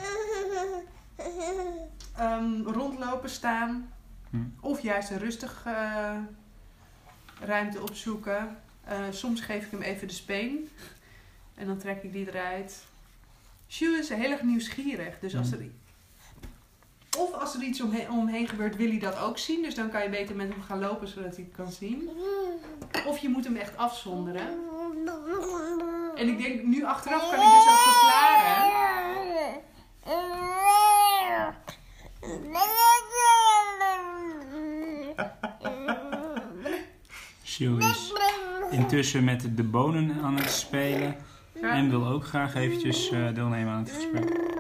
Ehm, 2.17 2.63
rondlopen, 2.63 3.31
staan. 3.31 3.93
Hm. 4.31 4.37
Of 4.61 4.81
juist 4.81 5.11
een 5.11 5.19
rustig 5.19 5.63
eh, 5.67 6.19
ruimte 7.41 7.83
opzoeken. 7.83 8.57
Eh, 8.85 8.99
soms 9.11 9.41
geef 9.41 9.65
ik 9.65 9.71
hem 9.71 9.83
even 9.83 10.09
de 10.09 10.15
speen. 10.15 10.69
En 11.55 11.67
dan 11.67 11.79
trek 11.79 12.03
ik 12.03 12.13
die 12.13 12.29
eruit. 12.29 12.85
Jules 13.67 14.11
is 14.11 14.17
heel 14.17 14.31
erg 14.31 14.43
nieuwsgierig. 14.43 15.19
Dus 15.21 15.37
als 15.37 15.51
Hm. 15.51 15.55
er... 15.55 15.71
Of 17.19 17.33
als 17.33 17.55
er 17.55 17.63
iets 17.63 17.81
omheen, 17.81 18.11
omheen 18.11 18.49
gebeurt, 18.49 18.77
wil 18.77 18.89
hij 18.89 18.99
dat 18.99 19.19
ook 19.19 19.39
zien. 19.39 19.63
Dus 19.63 19.75
dan 19.75 19.91
kan 19.91 20.03
je 20.03 20.09
beter 20.09 20.37
met 20.37 20.49
hem 20.49 20.63
gaan 20.63 20.79
lopen 20.79 21.09
zodat 21.09 21.37
hij 21.37 21.45
het 21.45 21.57
kan 21.57 21.73
zien. 21.73 22.11
Of 23.07 23.19
je 23.19 23.29
moet 23.29 23.45
hem 23.45 23.57
echt 23.57 23.77
afzonderen. 23.77 24.47
En 26.15 26.29
ik 26.29 26.39
denk, 26.39 26.63
nu 26.63 26.85
achteraf 26.85 27.31
kan 27.31 27.41
ik 27.41 27.51
dus 27.51 27.69
ook 27.69 27.79
verklaren. 27.79 28.85
Sjoe 37.45 37.79
is 37.81 38.13
intussen 38.71 39.25
met 39.25 39.57
de 39.57 39.63
bonen 39.63 40.23
aan 40.23 40.37
het 40.37 40.51
spelen. 40.51 41.17
En 41.73 41.91
wil 41.91 42.07
ook 42.07 42.25
graag 42.25 42.55
eventjes 42.55 43.11
eh, 43.11 43.35
deelnemen 43.35 43.73
aan 43.73 43.83
het 43.83 43.91
gesprek. 43.91 44.55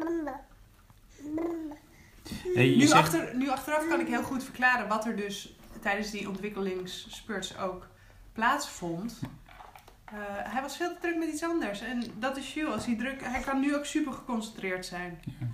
Hey, 2.55 2.71
je 2.71 2.77
Nu, 2.77 2.87
zegt, 2.87 2.93
achter, 2.93 3.37
nu 3.37 3.49
achteraf 3.49 3.89
kan 3.89 4.01
ik 4.01 4.07
heel 4.07 4.23
goed 4.23 4.45
verklaren 4.45 4.89
wat 4.89 5.07
er 5.07 5.17
dus 5.17 5.55
tijdens 5.83 6.11
die 6.11 6.29
ontwikkelingsspurts 6.29 7.59
ook 7.59 7.87
plaatsvond. 8.33 9.21
Eh, 10.05 10.15
hij 10.29 10.63
was 10.63 10.77
veel 10.77 10.89
te 10.89 11.01
druk 11.01 11.17
met 11.17 11.29
iets 11.29 11.43
anders. 11.43 11.81
En 11.81 12.03
dat 12.19 12.37
is 12.37 12.55
Jules. 12.55 12.75
Als 12.75 12.87
hij, 12.87 12.97
druk, 12.97 13.21
hij 13.25 13.41
kan 13.41 13.61
nu 13.61 13.77
ook 13.77 13.85
super 13.85 14.13
geconcentreerd 14.13 14.87
zijn. 14.87 15.19
Ja. 15.41 15.47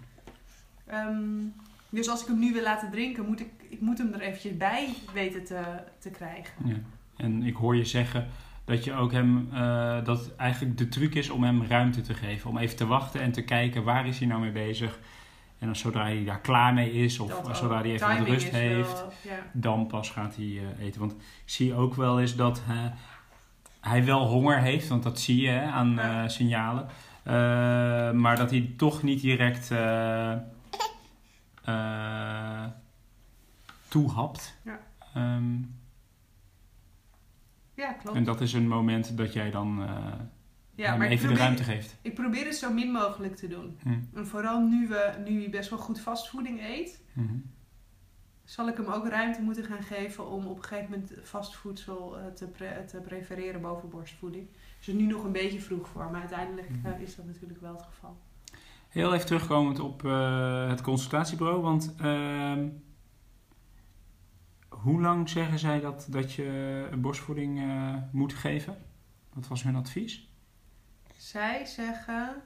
Ehm, 0.87 1.45
dus 1.89 2.09
als 2.09 2.21
ik 2.21 2.27
hem 2.27 2.39
nu 2.39 2.53
wil 2.53 2.63
laten 2.63 2.91
drinken, 2.91 3.27
moet 3.27 3.41
ik, 3.41 3.51
ik 3.69 3.81
moet 3.81 3.99
hem 3.99 4.13
er 4.13 4.21
eventjes 4.21 4.57
bij 4.57 4.95
weten 5.13 5.45
te, 5.45 5.63
te 5.99 6.11
krijgen. 6.11 6.55
ja. 6.65 6.77
En 7.17 7.43
ik 7.43 7.55
hoor 7.55 7.77
je 7.77 7.85
zeggen 7.85 8.29
dat 8.73 8.85
je 8.85 8.93
ook 8.95 9.13
hem, 9.13 9.49
eh, 9.53 10.05
dat 10.05 10.35
eigenlijk 10.37 10.79
de 10.79 10.89
truc 10.89 11.15
is 11.15 11.31
om 11.31 11.45
hem 11.45 11.65
ruimte 11.65 12.01
te 12.01 12.15
geven. 12.15 12.51
Om 12.51 12.59
even 12.59 12.77
te 12.77 12.87
wachten 12.87 13.21
en 13.21 13.33
te 13.33 13.43
kijken 13.45 13.85
waar 13.85 14.07
is 14.07 14.19
hij 14.19 14.29
nou 14.29 14.41
mee 14.41 14.53
bezig. 14.53 14.99
En 15.59 15.67
dan 15.67 15.77
zodra 15.77 16.03
hij 16.03 16.25
daar 16.25 16.41
klaar 16.41 16.75
mee 16.75 16.93
is 16.93 17.19
of 17.19 17.41
Dat 17.41 17.57
zodra 17.57 17.81
hij 17.81 17.91
even 17.93 18.19
wat 18.19 18.27
rust 18.27 18.51
wel- 18.51 18.61
heeft, 18.61 19.05
ja. 19.23 19.39
dan 19.53 19.87
pas 19.87 20.11
gaat 20.11 20.37
hij 20.37 20.45
eh, 20.79 20.85
eten. 20.87 21.01
Want 21.01 21.13
ik 21.13 21.19
zie 21.45 21.75
ook 21.75 21.95
wel 21.95 22.21
eens 22.21 22.37
dat 22.37 22.63
eh, 22.69 22.85
hij 23.81 24.05
wel 24.05 24.27
honger 24.27 24.59
heeft, 24.61 24.89
want 24.89 25.03
dat 25.03 25.21
zie 25.21 25.41
je 25.41 25.49
hè, 25.49 25.65
aan 25.65 25.91
Ja. 25.95 26.29
signalen. 26.29 26.87
Maar 28.21 28.37
dat 28.37 28.51
hij 28.51 28.73
toch 28.77 29.03
niet 29.03 29.21
direct 29.21 29.71
eh 29.71 30.33
eh, 31.65 32.65
toehapt. 33.89 34.57
Ja. 34.65 34.79
Ehm, 35.15 35.45
ja, 37.83 37.93
klopt. 37.93 38.17
en 38.17 38.25
dat 38.25 38.41
is 38.41 38.53
een 38.53 38.69
moment 38.69 39.17
dat 39.17 39.33
jij 39.33 39.51
dan 39.51 39.83
eh, 39.83 40.13
ja, 40.75 40.97
maar 40.97 41.09
even 41.09 41.29
de 41.29 41.35
ruimte 41.35 41.63
geeft. 41.65 41.97
ik 42.03 42.15
probeer 42.15 42.45
het 42.45 42.55
zo 42.57 42.73
min 42.73 42.91
mogelijk 42.93 43.37
te 43.37 43.49
doen. 43.49 43.79
Hm. 43.83 43.89
En 44.15 44.27
vooral 44.27 44.61
nu, 44.61 44.89
we, 44.89 45.13
nu 45.29 45.51
best 45.51 45.71
wel 45.71 45.79
goed 45.79 46.01
vastvoeding 46.01 46.61
eet, 46.63 47.01
Mhm. 47.13 47.35
zal 48.45 48.69
ik 48.69 48.77
hem 48.77 48.87
ook 48.87 49.09
ruimte 49.09 49.43
moeten 49.43 49.65
gaan 49.65 49.83
geven 49.83 50.31
om 50.31 50.47
op 50.47 50.57
een 50.57 50.65
gegeven 50.65 50.91
moment 50.91 51.13
vastvoedsel 51.23 52.19
eh, 52.19 52.27
te, 52.27 52.47
pre- 52.47 52.85
te 52.87 52.99
prefereren 53.01 53.61
boven 53.61 53.89
borstvoeding. 53.89 54.47
Dus 54.79 54.87
het 54.87 54.95
is 54.97 55.01
nu 55.03 55.07
nog 55.07 55.25
een 55.25 55.33
beetje 55.33 55.61
vroeg 55.61 55.89
voor, 55.89 56.11
maar 56.11 56.21
uiteindelijk 56.21 56.69
Mhm. 56.71 56.87
eh, 56.87 57.01
is 57.01 57.17
dat 57.17 57.27
natuurlijk 57.27 57.61
wel 57.61 57.73
het 57.73 57.83
geval. 57.83 58.17
Heel 58.89 59.15
even 59.15 59.27
terugkomend 59.27 59.81
op 59.81 60.03
het 60.69 60.81
consultatiebureau, 60.81 61.61
want 61.63 61.95
ehm, 61.99 62.69
hoe 64.83 65.01
lang 65.01 65.29
zeggen 65.29 65.59
zij 65.59 65.81
dat, 65.81 66.07
dat 66.11 66.33
je 66.33 66.89
borstvoeding 66.97 67.61
eh, 67.61 67.95
moet 68.13 68.35
geven? 68.35 68.77
Wat 69.33 69.49
was 69.49 69.63
hun 69.63 69.77
advies? 69.77 70.29
Zij 71.17 71.65
zeggen 71.65 72.43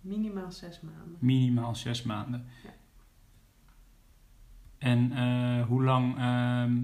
minimaal 0.00 0.52
zes 0.52 0.80
maanden. 0.80 1.16
Minimaal 1.18 1.74
zes 1.74 2.02
maanden. 2.02 2.46
Ja. 2.62 2.70
En 4.78 5.12
eh, 5.12 5.66
hoe 5.66 5.82
lang 5.82 6.18
ehm, 6.18 6.82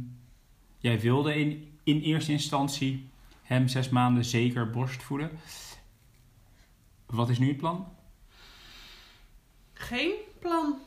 jij 0.79 1.01
wilde 1.01 1.35
in, 1.35 1.79
in 1.83 2.01
eerste 2.01 2.33
instantie 2.33 3.11
hem 3.43 3.69
zes 3.69 3.89
maanden 3.89 4.25
zeker 4.25 4.71
borstvoeden. 4.71 5.31
Wat 7.07 7.29
is 7.29 7.39
nu 7.39 7.49
het 7.49 7.57
plan? 7.57 7.89
Geen 9.73 10.15
plan. 10.39 10.79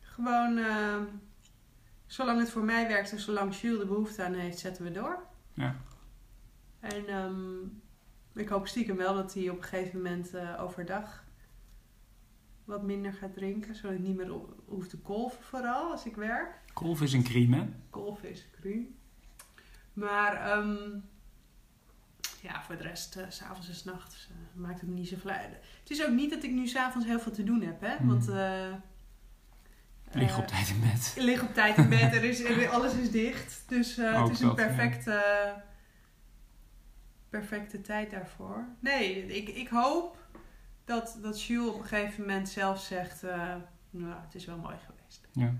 Gewoon, 0.00 0.58
eh, 0.58 0.96
zolang 2.08 2.38
het 2.40 2.50
voor 2.50 2.64
mij 2.64 2.88
werkt 2.88 3.12
en 3.12 3.18
zolang 3.20 3.56
Jules 3.56 3.78
de 3.78 3.86
behoefte 3.86 4.22
aan 4.24 4.34
heeft, 4.34 4.58
zetten 4.58 4.84
we 4.84 4.90
door. 4.90 5.26
Ja. 5.54 5.76
En 6.80 7.06
ehm, 7.06 7.56
ik 8.34 8.48
hoop 8.48 8.66
stiekem 8.66 8.96
wel 8.96 9.14
dat 9.14 9.34
hij 9.34 9.48
op 9.50 9.56
een 9.56 9.62
gegeven 9.64 9.96
moment 10.02 10.34
eh, 10.34 10.62
overdag 10.62 11.24
wat 12.64 12.82
minder 12.82 13.12
gaat 13.12 13.32
drinken. 13.34 13.74
Zodat 13.74 13.92
ik 13.92 13.98
niet 14.02 14.16
meer 14.16 14.28
ho- 14.28 14.56
hoef 14.66 14.88
te 14.88 14.98
kolven 14.98 15.42
vooral 15.42 15.90
als 15.90 16.06
ik 16.06 16.16
werk. 16.16 16.60
Kolf 16.72 17.02
is 17.02 17.12
een 17.12 17.22
crime, 17.22 17.56
hè? 17.56 17.68
Kolven 17.90 18.30
is 18.30 18.46
cru. 18.60 18.94
Maar 19.92 20.34
ehm, 20.50 20.98
ja, 22.42 22.62
voor 22.62 22.76
de 22.76 22.82
rest, 22.82 23.18
s 23.28 23.36
s'avonds 23.36 23.68
en 23.68 23.74
s'nachts, 23.74 24.28
eh 24.30 24.60
maakt 24.60 24.80
het 24.80 24.88
me 24.88 24.94
niet 24.94 25.08
zoveel 25.08 25.30
uit. 25.30 25.50
Het 25.80 25.90
is 25.90 26.04
ook 26.06 26.12
niet 26.14 26.30
dat 26.30 26.42
ik 26.42 26.50
nu 26.50 26.66
s'avonds 26.66 27.06
heel 27.06 27.20
veel 27.20 27.32
te 27.32 27.44
doen 27.44 27.60
heb, 27.62 27.80
hè. 27.80 27.96
Hmm. 27.96 28.06
Want... 28.08 28.28
eh 30.10 30.20
Lig 30.20 30.30
eh, 30.30 30.38
op 30.38 30.46
tijd 30.46 30.68
in 30.68 30.80
bed. 30.80 31.14
lig 31.28 31.42
op 31.42 31.54
tijd 31.54 31.76
in 31.76 31.88
bed, 31.88 32.14
er 32.14 32.24
is, 32.24 32.42
er- 32.44 32.68
alles 32.68 32.94
is 32.94 33.10
dicht. 33.10 33.64
Dus 33.66 33.98
eh, 33.98 34.22
het 34.22 34.30
is 34.32 34.40
een 34.40 34.48
ja. 34.48 34.54
perfecte, 34.54 35.22
perfecte 37.28 37.80
tijd 37.80 38.10
daarvoor. 38.10 38.68
Nee, 38.80 39.26
ik, 39.26 39.48
ik 39.48 39.68
hoop 39.68 40.16
dat, 40.84 41.18
dat 41.22 41.42
Jules 41.42 41.74
op 41.74 41.80
een 41.80 41.86
gegeven 41.86 42.20
moment 42.20 42.48
zelf 42.48 42.80
zegt... 42.80 43.22
eh, 43.22 43.54
nou, 43.90 44.20
het 44.24 44.34
is 44.34 44.44
wel 44.44 44.58
mooi 44.58 44.76
geweest. 44.86 45.28
Ja. 45.32 45.54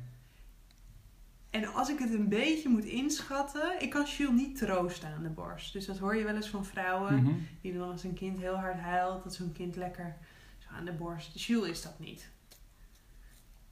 En 1.50 1.66
als 1.74 1.88
ik 1.88 1.98
het 1.98 2.12
een 2.12 2.28
beetje 2.28 2.68
moet 2.68 2.84
inschatten... 2.84 3.80
Ik 3.82 3.90
kan 3.90 4.04
Jules 4.04 4.34
niet 4.34 4.58
troosten 4.58 5.08
aan 5.08 5.22
de 5.22 5.28
borst. 5.28 5.72
Dus 5.72 5.86
dat 5.86 5.98
hoor 5.98 6.16
je 6.16 6.24
wel 6.24 6.34
eens 6.34 6.48
van 6.48 6.64
vrouwen... 6.64 7.22
Mhm. 7.22 7.34
die 7.60 7.72
dan 7.78 7.90
als 7.90 8.04
een 8.04 8.14
kind 8.14 8.38
heel 8.38 8.56
hard 8.56 8.78
huilt... 8.80 9.22
dat 9.22 9.34
zo'n 9.34 9.52
kind 9.52 9.76
lekker 9.76 10.16
zo 10.58 10.68
aan 10.70 10.84
de 10.84 10.92
borst... 10.92 11.40
Jules 11.46 11.70
is 11.70 11.82
dat 11.82 11.98
niet. 11.98 12.30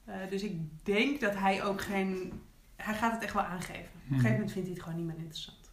Eh, 0.07 0.29
dus 0.29 0.43
ik 0.43 0.85
denk 0.85 1.19
dat 1.19 1.35
hij 1.35 1.63
ook 1.63 1.81
geen... 1.81 2.41
Hij 2.75 2.95
gaat 2.95 3.11
het 3.13 3.23
echt 3.23 3.33
wel 3.33 3.43
aangeven. 3.43 3.83
Op 3.83 3.89
een 3.93 4.05
Mhm. 4.05 4.13
gegeven 4.15 4.31
moment 4.31 4.51
vindt 4.51 4.67
hij 4.67 4.75
het 4.77 4.83
gewoon 4.85 4.97
niet 4.99 5.07
meer 5.07 5.17
interessant. 5.23 5.71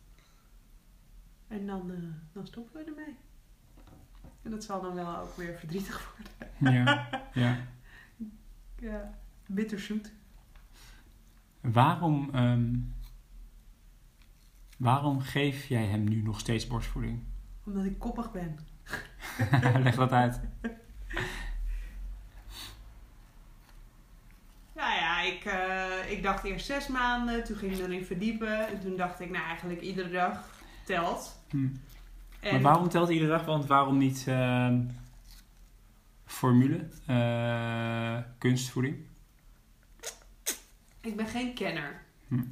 En 1.48 1.66
dan, 1.66 1.90
eh, 1.90 1.98
dan 2.32 2.46
stoppen 2.46 2.80
we 2.84 2.90
ermee. 2.90 3.16
En 4.42 4.50
dat 4.50 4.64
zal 4.64 4.80
dan 4.82 4.94
wel 4.94 5.16
ook 5.18 5.36
weer 5.36 5.58
verdrietig 5.58 6.16
worden. 6.58 6.74
Ja. 6.84 7.08
ja. 7.34 7.56
Ja, 8.78 9.18
bitterzoet. 9.46 10.12
Waarom, 11.60 12.30
ehm, 12.34 12.74
waarom 14.78 15.20
geef 15.20 15.66
jij 15.66 15.84
hem 15.86 16.04
nu 16.04 16.22
nog 16.22 16.40
steeds 16.40 16.66
borstvoeding? 16.66 17.22
Omdat 17.64 17.84
ik 17.84 17.98
koppig 17.98 18.32
ben. 18.32 18.58
Leg 19.82 19.94
dat 19.94 20.12
uit. 20.12 20.40
Nou 24.74 24.94
ja, 24.94 25.20
ik, 25.44 25.52
eh, 25.52 26.10
ik 26.10 26.22
dacht 26.22 26.44
eerst 26.44 26.66
zes 26.66 26.86
maanden. 26.86 27.44
Toen 27.44 27.56
ging 27.56 27.72
ik 27.72 27.78
erin 27.78 28.04
verdiepen. 28.04 28.68
En 28.68 28.80
toen 28.80 28.96
dacht 28.96 29.20
ik, 29.20 29.30
nou 29.30 29.44
eigenlijk 29.44 29.80
iedere 29.80 30.10
dag 30.10 30.48
telt. 30.84 31.40
Hm. 31.50 31.68
En 32.40 32.52
Maar 32.52 32.60
waarom 32.60 32.88
telt 32.88 33.08
iedere 33.08 33.30
dag? 33.30 33.44
Want 33.44 33.66
waarom 33.66 33.98
niet 33.98 34.24
ehm, 34.26 34.80
formule, 36.26 36.88
eh, 37.06 38.18
kunstvoeding? 38.38 38.96
Ik 41.00 41.16
ben 41.16 41.26
geen 41.26 41.54
kenner. 41.54 42.02
Hm. 42.28 42.42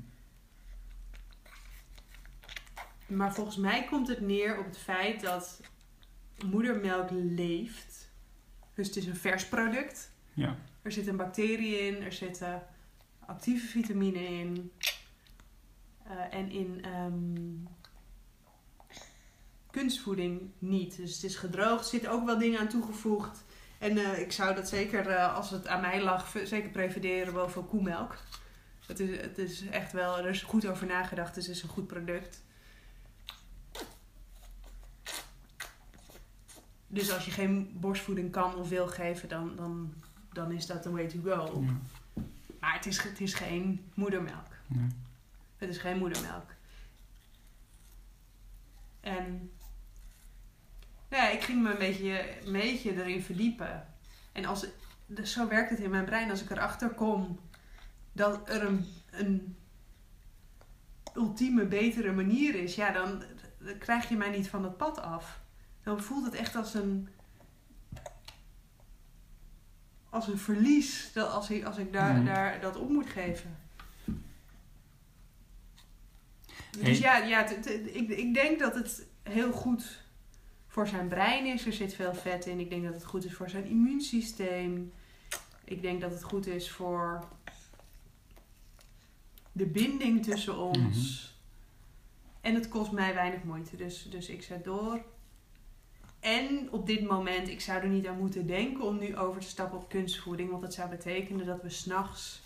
Maar 3.07 3.35
volgens 3.35 3.57
mij 3.57 3.85
komt 3.85 4.09
het 4.09 4.21
neer 4.21 4.59
op 4.59 4.65
het 4.65 4.79
feit 4.79 5.21
dat 5.21 5.61
moedermelk 6.45 7.09
leeft. 7.11 8.11
Dus 8.75 8.87
het 8.87 8.97
is 8.97 9.07
een 9.07 9.17
vers 9.17 9.49
product. 9.49 10.13
Ja. 10.33 10.57
Er 10.83 10.93
zitten 10.93 11.17
bacteriën 11.17 11.97
in, 11.97 12.03
er 12.03 12.13
zitten 12.13 12.63
actieve 13.27 13.67
vitamine 13.67 14.25
in. 14.25 14.73
Eh, 16.03 16.39
en 16.39 16.51
in 16.51 16.85
ehm, 16.85 17.71
kunstvoeding 19.71 20.51
niet. 20.59 20.97
Dus 20.97 21.15
het 21.15 21.25
is 21.25 21.37
gedroogd, 21.37 21.87
zitten 21.87 22.11
ook 22.11 22.25
wel 22.25 22.39
dingen 22.39 22.61
aan 22.61 22.69
toegevoegd. 22.69 23.45
En 23.79 23.99
eh, 23.99 24.19
ik 24.19 24.33
zou 24.33 24.55
dat 24.55 24.69
zeker, 24.69 25.07
eh, 25.07 25.37
als 25.37 25.51
het 25.51 25.67
aan 25.67 25.81
mij 25.81 26.03
lag, 26.03 26.37
zeker 26.45 26.71
prefereren 26.71 27.33
boven 27.33 27.67
koemelk. 27.67 28.17
Het 28.87 29.01
is, 29.01 29.21
het 29.21 29.39
is 29.39 29.67
echt 29.67 29.93
wel, 29.93 30.19
er 30.19 30.29
is 30.29 30.43
goed 30.43 30.67
over 30.67 30.87
nagedacht, 30.87 31.35
dus 31.35 31.47
het 31.47 31.57
is 31.57 31.63
een 31.63 31.69
goed 31.69 31.87
product. 31.87 32.43
Dus 36.87 37.13
als 37.13 37.25
je 37.25 37.31
geen 37.31 37.77
borstvoeding 37.81 38.31
kan 38.31 38.55
of 38.55 38.69
wil 38.69 38.87
geven, 38.87 39.29
dan, 39.29 39.57
dan, 39.57 39.95
dan 40.33 40.53
is 40.53 40.67
dat 40.67 40.83
the 40.83 40.91
way 40.91 41.09
to 41.09 41.19
go. 41.25 41.65
Maar 42.63 42.75
het 42.75 42.87
is, 42.87 43.03
het 43.03 43.21
is 43.21 43.35
geen 43.35 43.91
moedermelk. 43.95 44.47
Ja. 44.67 44.87
Het 45.57 45.69
is 45.69 45.79
geen 45.79 45.99
moedermelk. 45.99 46.51
En 49.01 49.51
nou 51.09 51.23
ja, 51.23 51.29
ik 51.29 51.43
ging 51.43 51.63
me 51.63 51.71
een 51.71 51.79
beetje, 51.79 52.47
een 52.47 52.53
beetje 52.53 52.93
erin 52.93 53.23
verdiepen. 53.23 53.87
En 54.33 54.45
als, 54.45 54.67
dus 55.07 55.33
zo 55.33 55.49
werkt 55.49 55.71
het 55.71 55.79
in 55.79 55.91
mijn 55.91 56.05
brein. 56.05 56.31
Als 56.31 56.43
ik 56.43 56.51
erachter 56.51 56.91
kom 56.91 57.39
dat 58.13 58.49
er 58.49 58.63
een, 58.63 58.87
een 59.11 59.57
ultieme, 61.15 61.65
betere 61.65 62.13
manier 62.13 62.55
is, 62.55 62.75
ja, 62.75 62.93
dan, 62.93 63.23
dan 63.59 63.79
krijg 63.79 64.09
je 64.09 64.17
mij 64.17 64.31
niet 64.31 64.49
van 64.49 64.65
het 64.65 64.77
pad 64.77 65.01
af. 65.01 65.41
Dan 65.83 66.01
voelt 66.01 66.25
het 66.25 66.35
echt 66.35 66.57
als 66.57 66.75
een, 66.75 67.09
als 70.13 70.27
een 70.29 70.39
verlies 70.39 71.11
dat 71.13 71.31
als 71.31 71.51
ik, 71.51 71.65
als 71.65 71.77
ik 71.77 71.93
daar, 71.93 72.15
Mhm. 72.15 72.25
daar 72.25 72.61
dat 72.61 72.77
op 72.77 72.89
moet 72.89 73.07
geven. 73.09 73.57
Hey. 76.79 76.85
Dus 76.85 76.99
ja, 76.99 77.17
ja 77.17 77.45
t- 77.45 77.63
t- 77.63 77.95
ik, 77.95 78.09
ik 78.09 78.35
denk 78.35 78.59
dat 78.59 78.75
het 78.75 79.07
heel 79.23 79.53
goed 79.53 80.01
voor 80.69 80.89
zijn 80.89 81.09
brein 81.09 81.47
is. 81.47 81.67
Er 81.67 81.73
zit 81.73 81.95
veel 81.95 82.15
vet 82.15 82.47
in. 82.47 82.61
Ik 82.61 82.71
denk 82.71 82.85
dat 82.85 82.95
het 82.95 83.05
goed 83.05 83.25
is 83.25 83.35
voor 83.35 83.51
zijn 83.51 83.65
immuunsysteem. 83.67 84.93
Ik 85.65 85.83
denk 85.83 86.01
dat 86.01 86.11
het 86.11 86.23
goed 86.23 86.47
is 86.47 86.71
voor 86.71 87.29
de 89.53 89.67
binding 89.67 90.25
tussen 90.25 90.57
ons. 90.59 91.31
En 92.41 92.55
het 92.55 92.69
kost 92.69 92.93
mij 92.93 93.15
weinig 93.15 93.43
moeite. 93.43 93.77
Dus, 93.77 94.07
dus 94.11 94.29
ik 94.29 94.43
zet 94.43 94.65
door. 94.65 95.05
En 96.23 96.69
op 96.71 96.87
dit 96.87 97.09
moment, 97.09 97.49
ik 97.49 97.61
zou 97.61 97.83
er 97.83 97.89
niet 97.89 98.07
aan 98.07 98.19
moeten 98.19 98.47
denken 98.47 98.85
om 98.85 98.99
nu 98.99 99.17
over 99.17 99.41
te 99.41 99.47
stappen 99.47 99.79
op 99.79 99.89
kunstvoeding. 99.89 100.51
Want 100.51 100.63
dat 100.63 100.75
zou 100.75 100.89
betekenen 100.91 101.47
dat 101.47 101.63
we 101.63 101.69
s'nachts 101.69 102.43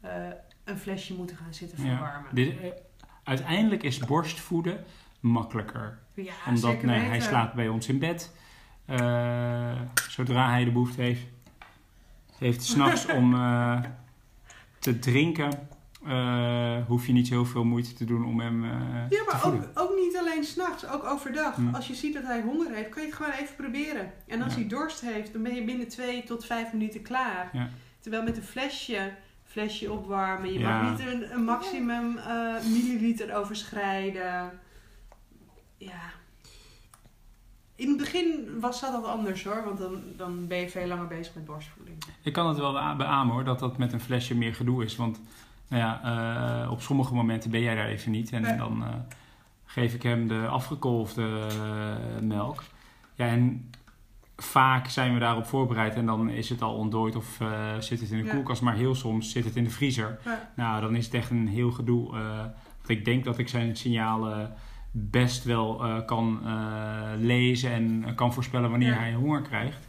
eh 0.00 0.28
een 0.64 0.78
flesje 0.78 1.14
moeten 1.14 1.36
gaan 1.36 1.54
zitten 1.54 1.84
Ja. 1.84 1.96
verwarmen. 1.96 2.34
Dit, 2.34 2.60
eh, 2.60 2.70
uiteindelijk 3.24 3.82
is 3.82 3.98
borstvoeden 3.98 4.84
makkelijker. 5.20 5.98
Ja, 6.14 6.32
Omdat 6.48 6.82
nee, 6.82 7.00
hij 7.00 7.20
slaapt 7.20 7.54
bij 7.54 7.68
ons 7.68 7.88
in 7.88 7.98
bed. 7.98 8.34
Eh, 8.84 9.80
zodra 10.08 10.50
hij 10.50 10.64
de 10.64 10.70
behoefte 10.72 11.02
heeft, 11.02 11.26
heeft 12.38 12.62
s'nachts 12.62 13.06
om 13.18 13.30
te 14.78 14.98
drinken, 14.98 15.68
eh, 16.06 16.76
hoef 16.86 17.06
je 17.06 17.12
niet 17.12 17.28
heel 17.28 17.44
veel 17.44 17.64
moeite 17.64 17.92
te 17.92 18.04
doen 18.04 18.24
om 18.24 18.40
hem 18.40 18.64
eh, 18.64 18.70
Ja, 19.08 19.22
maar 19.26 19.42
ook, 19.46 19.62
ook 19.74 19.96
niet 19.96 20.16
alleen 20.16 20.44
s'nachts, 20.44 20.86
ook 20.86 21.04
overdag. 21.04 21.56
Als 21.72 21.86
je 21.86 21.94
ziet 21.94 22.14
dat 22.14 22.22
hij 22.22 22.40
honger 22.42 22.70
heeft, 22.70 22.88
kun 22.88 23.00
je 23.02 23.06
het 23.08 23.16
gewoon 23.16 23.32
even 23.32 23.56
proberen. 23.56 24.12
En 24.26 24.42
als 24.42 24.52
Ja. 24.54 24.58
hij 24.60 24.68
dorst 24.68 25.00
heeft, 25.00 25.32
dan 25.32 25.42
ben 25.42 25.54
je 25.54 25.64
binnen 25.64 25.88
twee 25.88 26.24
tot 26.24 26.44
vijf 26.44 26.72
minuten 26.72 27.02
klaar. 27.02 27.50
Ja. 27.52 27.68
Terwijl 28.00 28.22
met 28.22 28.36
een 28.36 28.42
flesje, 28.42 29.12
flesje 29.44 29.92
opwarmen, 29.92 30.52
je 30.52 30.60
mag 30.60 30.90
niet 30.90 31.06
een, 31.08 31.32
een 31.32 31.44
maximum 31.44 32.16
eh, 32.18 32.54
milliliter 32.64 33.36
overschrijden. 33.36 34.50
Ja. 35.76 36.00
In 37.76 37.88
het 37.88 37.96
begin 37.96 38.60
was 38.60 38.80
dat 38.80 38.94
al 38.94 39.08
anders 39.08 39.44
hoor, 39.44 39.64
want 39.64 39.78
dan, 39.78 40.02
dan 40.16 40.46
ben 40.46 40.58
je 40.58 40.68
veel 40.70 40.86
langer 40.86 41.06
bezig 41.06 41.34
met 41.34 41.44
borstvoeding. 41.44 41.96
Ik 42.22 42.32
kan 42.32 42.48
het 42.48 42.58
wel 42.58 42.72
bea- 42.72 42.96
beamen 42.96 43.34
hoor, 43.34 43.44
dat 43.44 43.58
dat 43.58 43.78
met 43.78 43.92
een 43.92 44.00
flesje 44.00 44.34
meer 44.34 44.54
gedoe 44.54 44.84
is. 44.84 44.96
Want 44.96 45.20
nou 45.68 45.82
ja, 45.82 46.00
eh, 46.64 46.70
op 46.70 46.80
sommige 46.80 47.14
momenten 47.14 47.50
ben 47.50 47.60
jij 47.60 47.74
daar 47.74 47.86
even 47.88 48.10
niet. 48.10 48.32
En 48.32 48.56
dan 48.58 48.82
eh, 48.84 48.88
geef 49.64 49.94
ik 49.94 50.02
hem 50.02 50.28
de 50.28 50.46
afgekolfde 50.46 51.46
eh, 51.48 52.22
melk. 52.22 52.62
Ja, 53.14 53.26
en 53.26 53.70
vaak 54.36 54.88
zijn 54.88 55.12
we 55.14 55.18
daarop 55.18 55.46
voorbereid 55.46 55.94
en 55.94 56.06
dan 56.06 56.30
is 56.30 56.48
het 56.48 56.62
al 56.62 56.74
ontdooid 56.74 57.16
of 57.16 57.38
zit 57.78 58.00
het 58.00 58.10
in 58.10 58.18
de 58.18 58.24
Ja. 58.24 58.32
koelkast. 58.32 58.62
Maar 58.62 58.74
heel 58.74 58.94
soms 58.94 59.30
zit 59.32 59.44
het 59.44 59.56
in 59.56 59.64
de 59.64 59.70
vriezer. 59.70 60.18
Ja. 60.24 60.50
Nou, 60.56 60.80
dan 60.80 60.94
is 60.96 61.04
het 61.04 61.14
echt 61.14 61.30
een 61.30 61.48
heel 61.48 61.70
gedoe. 61.70 62.10
want 62.10 62.88
ik 62.88 63.04
denk 63.04 63.24
dat 63.24 63.38
ik 63.38 63.48
zijn 63.48 63.76
signalen 63.76 64.52
best 64.90 65.44
wel 65.44 66.02
kan 66.06 66.40
lezen 67.18 67.70
en 67.72 68.14
kan 68.14 68.32
voorspellen 68.32 68.70
wanneer 68.70 68.92
Ja. 68.92 68.98
hij 68.98 69.14
honger 69.14 69.42
krijgt. 69.42 69.88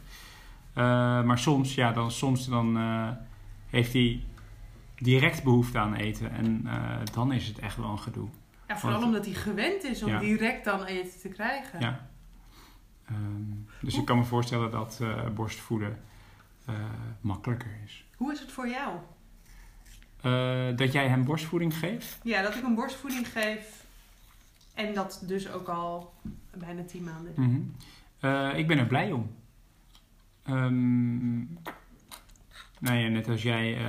Maar 1.26 1.38
soms, 1.38 1.74
ja, 1.74 1.92
dan, 1.92 2.10
soms 2.10 2.46
dan, 2.48 2.78
heeft 3.70 3.92
hij 3.92 4.20
direct 5.00 5.42
behoefte 5.42 5.78
aan 5.78 5.94
eten. 5.94 6.30
En 6.30 6.62
eh, 6.66 6.96
dan 7.12 7.32
is 7.32 7.46
het 7.46 7.58
echt 7.58 7.76
wel 7.76 7.90
een 7.90 7.98
gedoe. 7.98 8.28
Ja, 8.68 8.78
vooral 8.78 9.00
Want- 9.00 9.10
omdat 9.14 9.24
hij 9.26 9.34
gewend 9.34 9.82
is 9.84 10.02
om 10.02 10.08
Ja. 10.10 10.18
direct 10.18 10.64
dan 10.64 10.84
eten 10.84 11.20
te 11.20 11.28
krijgen. 11.28 11.80
Ja. 11.80 12.08
Ehm, 13.06 13.42
dus 13.80 13.96
ik 13.96 14.04
kan 14.04 14.18
me 14.18 14.24
voorstellen 14.24 14.70
dat 14.70 14.98
eh, 15.02 15.28
borstvoeden 15.34 16.00
eh, 16.64 16.74
makkelijker 17.20 17.78
is. 17.84 18.04
Hoe 18.16 18.32
is 18.32 18.40
het 18.40 18.52
voor 18.52 18.68
jou? 18.68 18.96
Dat 20.76 20.92
jij 20.92 21.08
hem 21.08 21.24
borstvoeding 21.24 21.74
geeft? 21.76 22.18
Ja, 22.22 22.42
dat 22.42 22.54
ik 22.54 22.62
een 22.62 22.74
borstvoeding 22.74 23.28
geef. 23.28 23.84
En 24.74 24.94
dat 24.94 25.22
dus 25.26 25.50
ook 25.52 25.68
al 25.68 26.14
bijna 26.56 26.82
tien 26.84 27.04
maanden. 27.04 27.32
Mhm. 27.36 28.56
Ik 28.56 28.66
ben 28.66 28.78
er 28.78 28.86
blij 28.86 29.12
om. 29.12 29.30
Ehm, 30.42 31.40
nou 32.80 32.96
ja, 32.96 33.08
net 33.08 33.28
als 33.28 33.42
jij 33.42 33.76
eh, 33.76 33.82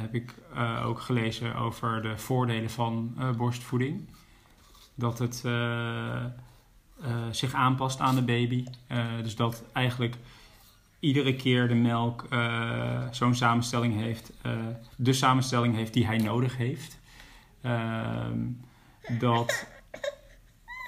heb 0.00 0.14
ik 0.14 0.34
eh, 0.54 0.86
ook 0.86 1.00
gelezen 1.00 1.54
over 1.54 2.02
de 2.02 2.18
voordelen 2.18 2.70
van 2.70 3.14
eh, 3.18 3.30
borstvoeding. 3.30 4.08
Dat 4.94 5.18
het 5.18 5.44
zich 7.30 7.54
aanpast 7.54 8.00
aan 8.00 8.14
de 8.14 8.22
baby. 8.22 8.64
Dus 9.22 9.36
dat 9.36 9.64
eigenlijk 9.72 10.16
iedere 10.98 11.36
keer 11.36 11.68
de 11.68 11.74
melk 11.74 12.26
zo'n 13.10 13.34
samenstelling 13.34 13.94
heeft, 13.94 14.32
de 14.96 15.12
samenstelling 15.12 15.74
heeft 15.74 15.92
die 15.92 16.06
hij 16.06 16.16
nodig 16.16 16.56
heeft. 16.56 17.00
Ehm, 17.60 18.38
dat. 19.18 19.66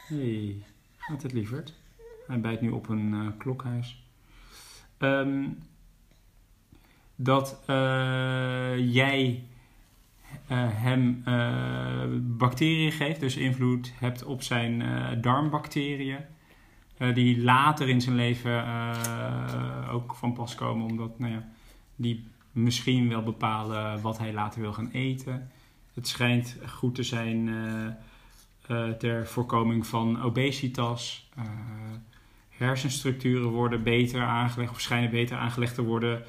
Hey, 0.07 0.63
gaat 0.97 1.23
het 1.23 1.33
lieverd? 1.33 1.75
Hij 2.27 2.41
bijt 2.41 2.61
nu 2.61 2.71
op 2.71 2.89
een 2.89 3.35
klokhuis. 3.39 4.05
Ehm, 4.99 5.45
dat 7.17 7.63
eh, 7.67 8.93
jij 8.93 9.45
eh, 10.47 10.59
hem 10.71 11.23
eh, 11.25 12.03
bacteriën 12.21 12.93
geeft, 12.93 13.21
dus 13.21 13.37
invloed 13.37 13.93
hebt 13.95 14.25
op 14.25 14.43
zijn 14.43 14.83
darmbacteriën. 15.21 16.21
die 17.15 17.43
later 17.43 17.89
in 17.89 18.01
zijn 18.01 18.17
leven 18.17 18.65
ook 19.91 20.15
van 20.15 20.33
pas 20.33 20.55
komen, 20.55 20.87
omdat 20.87 21.19
nou 21.19 21.33
ja, 21.33 21.49
die 21.97 22.29
misschien 22.53 23.09
wel 23.09 23.23
bepalen 23.23 24.01
wat 24.01 24.19
hij 24.19 24.33
later 24.33 24.61
wil 24.61 24.73
gaan 24.73 24.91
eten. 24.93 25.51
Het 25.95 26.09
schijnt 26.09 26.57
goed 26.67 26.95
te 26.95 27.03
zijn 27.03 27.51
ter 28.99 29.27
voorkoming 29.27 29.87
van 29.87 30.23
obesitas. 30.23 31.31
Hersenstructuren 32.49 33.49
worden 33.49 33.83
beter 33.83 34.23
aangelegd 34.23 34.71
of 34.71 34.81
schijnen 34.81 35.11
beter 35.11 35.37
aangelegd 35.37 35.75
te 35.75 35.83
worden 35.83 36.25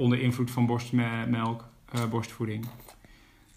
onder 0.00 0.20
invloed 0.20 0.50
van 0.50 0.66
borstmelk, 0.66 1.68
eh, 1.92 2.08
borstvoeding. 2.10 2.66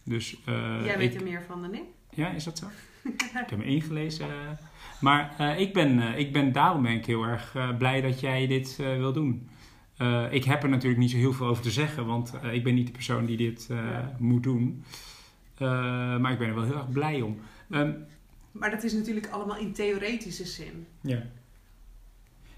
Dus, 0.04 0.38
eh, 0.46 0.86
Jij 0.86 0.98
weet 0.98 1.14
ik- 1.14 1.20
er 1.20 1.24
meer 1.26 1.44
van 1.48 1.62
dan 1.62 1.74
ik. 1.74 1.84
ja, 2.10 2.30
is 2.30 2.44
dat 2.44 2.58
zo? 2.58 2.66
ik 3.44 3.50
heb 3.50 3.58
me 3.58 3.64
ingelezen. 3.64 4.28
Maar 5.02 5.34
eh, 5.38 5.60
ik, 5.60 5.74
ben, 5.74 6.18
ik 6.18 6.34
ben 6.34 6.52
daarom 6.52 6.82
ben 6.82 6.92
ik 6.92 7.06
heel 7.06 7.24
erg 7.24 7.56
blij 7.78 8.02
dat 8.02 8.20
jij 8.20 8.48
dit 8.48 8.76
wil 8.78 9.14
doen. 9.14 9.48
Ik 10.32 10.44
heb 10.44 10.64
er 10.64 10.70
natuurlijk 10.70 11.02
niet 11.02 11.12
zo 11.12 11.18
heel 11.18 11.34
veel 11.34 11.48
over 11.48 11.64
te 11.64 11.72
zeggen, 11.72 12.06
want 12.06 12.34
ik 12.52 12.64
ben 12.64 12.74
niet 12.76 12.86
de 12.88 12.92
persoon 12.94 13.26
die 13.26 13.38
dit 13.38 13.66
Ja. 13.70 14.16
moet 14.20 14.44
doen. 14.44 14.84
Maar 16.20 16.32
ik 16.32 16.38
ben 16.38 16.48
er 16.48 16.56
wel 16.56 16.64
heel 16.64 16.76
erg 16.76 16.90
blij 16.92 17.22
om. 17.22 17.40
Ehm, 17.70 17.92
Maar 18.52 18.72
dat 18.72 18.84
is 18.84 18.94
natuurlijk 18.94 19.28
allemaal 19.30 19.58
in 19.58 19.74
theoretische 19.74 20.46
zin. 20.46 20.86
ja. 21.02 21.24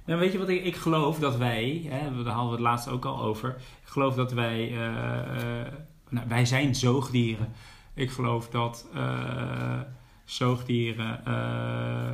Nou, 0.06 0.20
weet 0.20 0.32
je 0.32 0.38
wat 0.38 0.50
ik, 0.50 0.64
ik 0.64 0.76
geloof 0.76 1.20
dat 1.20 1.38
wij, 1.38 1.86
hè, 1.90 2.24
daar 2.24 2.34
hadden 2.34 2.50
we 2.50 2.56
het 2.56 2.60
laatst 2.60 2.88
ook 2.88 3.06
al 3.06 3.22
over. 3.22 3.50
Ik 3.82 3.88
geloof 3.88 4.16
dat 4.16 4.32
wij, 4.32 4.68
eh, 4.72 5.62
eh, 5.62 5.74
nou, 6.10 6.28
wij 6.28 6.46
zijn 6.46 6.76
zoogdieren. 6.76 7.54
Ik 7.94 8.10
geloof 8.10 8.50
dat 8.50 8.88
eh, 8.94 9.80
zoogdieren 10.24 11.22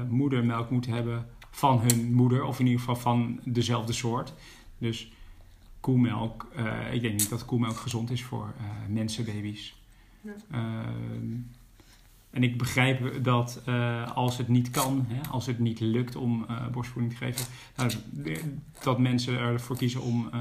moedermelk 0.09 0.69
moeten 0.69 0.91
hebben 0.91 1.27
van 1.49 1.79
hun 1.79 2.13
moeder, 2.13 2.43
of 2.43 2.59
in 2.59 2.65
ieder 2.65 2.79
geval 2.79 2.95
van 2.95 3.39
dezelfde 3.43 3.93
soort. 3.93 4.33
Dus 4.77 5.11
koemelk, 5.79 6.47
ik 6.91 7.01
denk 7.01 7.13
niet 7.13 7.29
dat 7.29 7.45
koemelk 7.45 7.77
gezond 7.77 8.11
is 8.11 8.23
voor 8.23 8.53
mensenbaby's. 8.87 9.75
Ja. 10.21 10.33
En 12.31 12.43
ik 12.43 12.57
begrijp 12.57 13.23
dat 13.23 13.61
eh, 13.65 14.11
als 14.15 14.37
het 14.37 14.47
niet 14.47 14.69
kan, 14.69 15.05
hè, 15.07 15.29
als 15.29 15.45
het 15.45 15.59
niet 15.59 15.79
lukt 15.79 16.15
om 16.15 16.45
eh, 16.47 16.67
borstvoeding 16.67 17.13
te 17.13 17.25
geven, 17.25 17.45
nou, 17.75 17.91
dat 18.83 18.99
mensen 18.99 19.39
ervoor 19.39 19.77
kiezen 19.77 20.01
om 20.01 20.29
eh, 20.33 20.39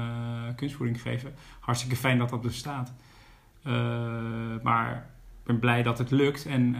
kunstvoeding 0.55 0.97
te 0.97 1.09
geven. 1.09 1.33
Hartstikke 1.59 1.95
fijn 1.95 2.17
dat 2.17 2.29
dat 2.29 2.41
bestaat. 2.41 2.93
Eh, 3.63 3.73
maar 4.63 4.95
ik 5.39 5.43
ben 5.43 5.59
blij 5.59 5.83
dat 5.83 5.97
het 5.97 6.11
lukt 6.11 6.45
en 6.45 6.71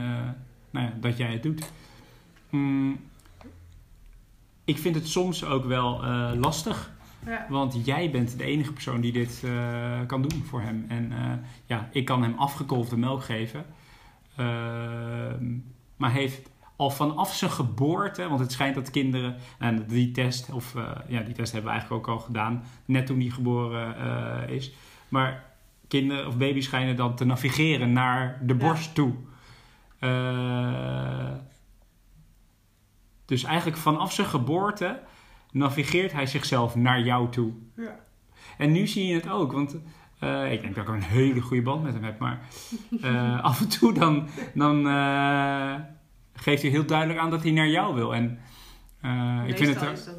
nou 0.72 0.86
ja, 0.86 0.94
dat 1.00 1.18
jij 1.18 1.32
het 1.32 1.44
doet. 1.44 1.72
Mm, 2.50 3.00
ik 4.64 4.78
vind 4.78 4.96
het 4.96 5.08
soms 5.08 5.46
ook 5.46 5.66
wel 5.66 6.06
lastig. 6.36 6.92
Ja. 7.26 7.46
Want 7.50 7.86
jij 7.86 8.12
bent 8.12 8.38
de 8.38 8.44
enige 8.44 8.74
persoon 8.74 9.02
die 9.02 9.12
dit 9.12 9.44
kan 10.08 10.22
doen 10.22 10.44
voor 10.44 10.62
hem. 10.62 10.86
En 10.88 11.14
ja, 11.66 11.90
ik 11.92 12.06
kan 12.06 12.24
hem 12.24 12.34
afgekolfde 12.38 12.98
melk 12.98 13.24
geven. 13.24 13.66
Ehm, 14.36 15.58
maar 15.96 16.12
heeft 16.12 16.50
al 16.76 16.90
vanaf 16.90 17.36
zijn 17.36 17.52
geboorte, 17.52 18.28
want 18.28 18.40
het 18.40 18.52
schijnt 18.52 18.76
dat 18.76 18.92
kinderen, 18.92 19.36
en 19.60 19.86
die 19.88 20.12
test, 20.12 20.52
of 20.52 20.76
eh, 20.76 20.92
ja, 21.08 21.22
die 21.22 21.34
test 21.34 21.52
hebben 21.52 21.72
we 21.72 21.78
eigenlijk 21.78 22.08
ook 22.08 22.16
al 22.16 22.24
gedaan, 22.24 22.64
net 22.86 23.06
toen 23.06 23.20
die 23.20 23.32
geboren 23.32 23.96
eh, 23.98 24.56
is. 24.56 24.72
Maar 25.10 25.44
kinderen 25.88 26.28
of 26.28 26.38
baby's 26.38 26.66
schijnen 26.66 26.96
dan 26.96 27.16
te 27.16 27.26
navigeren 27.26 27.94
naar 27.94 28.40
de 28.44 28.54
Ja. 28.54 28.60
borst 28.60 28.96
toe. 28.96 29.14
Eh, 30.00 31.32
dus 33.26 33.44
eigenlijk 33.44 33.78
vanaf 33.78 34.14
zijn 34.14 34.28
geboorte 34.28 35.00
navigeert 35.52 36.12
hij 36.12 36.26
zichzelf 36.26 36.76
naar 36.76 37.02
jou 37.02 37.30
toe. 37.30 37.54
Ja. 37.76 38.00
En 38.58 38.72
nu 38.72 38.88
zie 38.88 39.08
je 39.08 39.14
het 39.14 39.30
ook, 39.30 39.52
want 39.52 39.78
eh, 40.22 40.52
ik 40.52 40.62
denk 40.62 40.76
dat 40.76 40.88
ik 40.88 40.94
een 40.94 41.02
hele 41.02 41.42
goede 41.42 41.64
band 41.64 41.84
met 41.84 41.94
hem 41.94 42.04
heb, 42.04 42.20
maar 42.20 42.42
eh, 43.02 43.44
af 43.50 43.62
en 43.62 43.70
toe 43.70 43.94
dan, 43.94 44.28
dan 44.54 44.88
eh, 44.88 45.76
geeft 46.34 46.62
hij 46.62 46.72
heel 46.72 46.86
duidelijk 46.86 47.20
aan 47.20 47.30
dat 47.30 47.44
hij 47.44 47.52
naar 47.52 47.70
jou 47.70 47.96
wil. 47.96 48.16
En 48.16 48.40
ik 49.48 49.58
vind 49.58 49.80
het 49.80 50.00
is 50.00 50.06
dat 50.06 50.16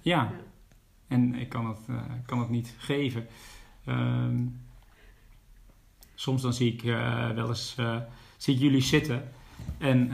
ja, 0.00 0.22
Ja. 0.22 0.30
en 1.08 1.34
ik 1.34 1.48
kan 1.48 1.66
het, 1.68 1.78
eh, 1.88 2.02
kan 2.26 2.38
het 2.38 2.48
niet 2.48 2.74
geven. 2.78 3.26
Ehm, 3.84 4.44
soms 6.14 6.42
dan 6.42 6.52
zie 6.52 6.72
ik 6.72 6.82
wel 7.34 7.48
eens 7.48 7.76
zie 8.36 8.54
ik 8.54 8.60
jullie 8.60 8.80
zitten 8.80 9.32
en 9.78 10.08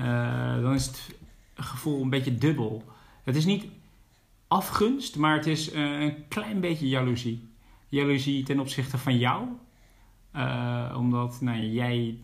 dan 0.62 0.74
is 0.74 0.86
het 0.86 1.16
gevoel 1.54 2.02
een 2.02 2.10
beetje 2.10 2.34
dubbel. 2.34 2.84
Het 3.24 3.36
is 3.36 3.44
niet 3.44 3.64
afgunst, 4.48 5.16
maar 5.16 5.36
het 5.36 5.46
is 5.46 5.72
een 5.72 6.28
klein 6.28 6.60
beetje 6.60 6.88
jaloezie. 6.88 7.51
Jaloezie 7.92 8.42
ten 8.42 8.60
opzichte 8.60 8.98
van 8.98 9.18
jou, 9.18 9.48
Eh, 10.30 10.94
omdat 10.96 11.40
nou, 11.40 11.58
jij 11.60 12.18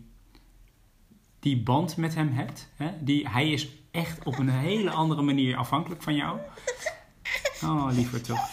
die 1.38 1.62
band 1.62 1.96
met 1.96 2.14
hem 2.14 2.32
hebt. 2.32 2.68
Hè? 2.76 2.90
Die, 3.00 3.28
hij 3.28 3.50
is 3.50 3.68
echt 3.90 4.24
op 4.24 4.38
een 4.38 4.48
hele 4.48 4.90
andere 4.90 5.22
manier 5.22 5.56
afhankelijk 5.56 6.02
van 6.02 6.14
jou. 6.14 6.38
Oh, 7.62 7.88
liever 7.92 8.22
toch. 8.22 8.48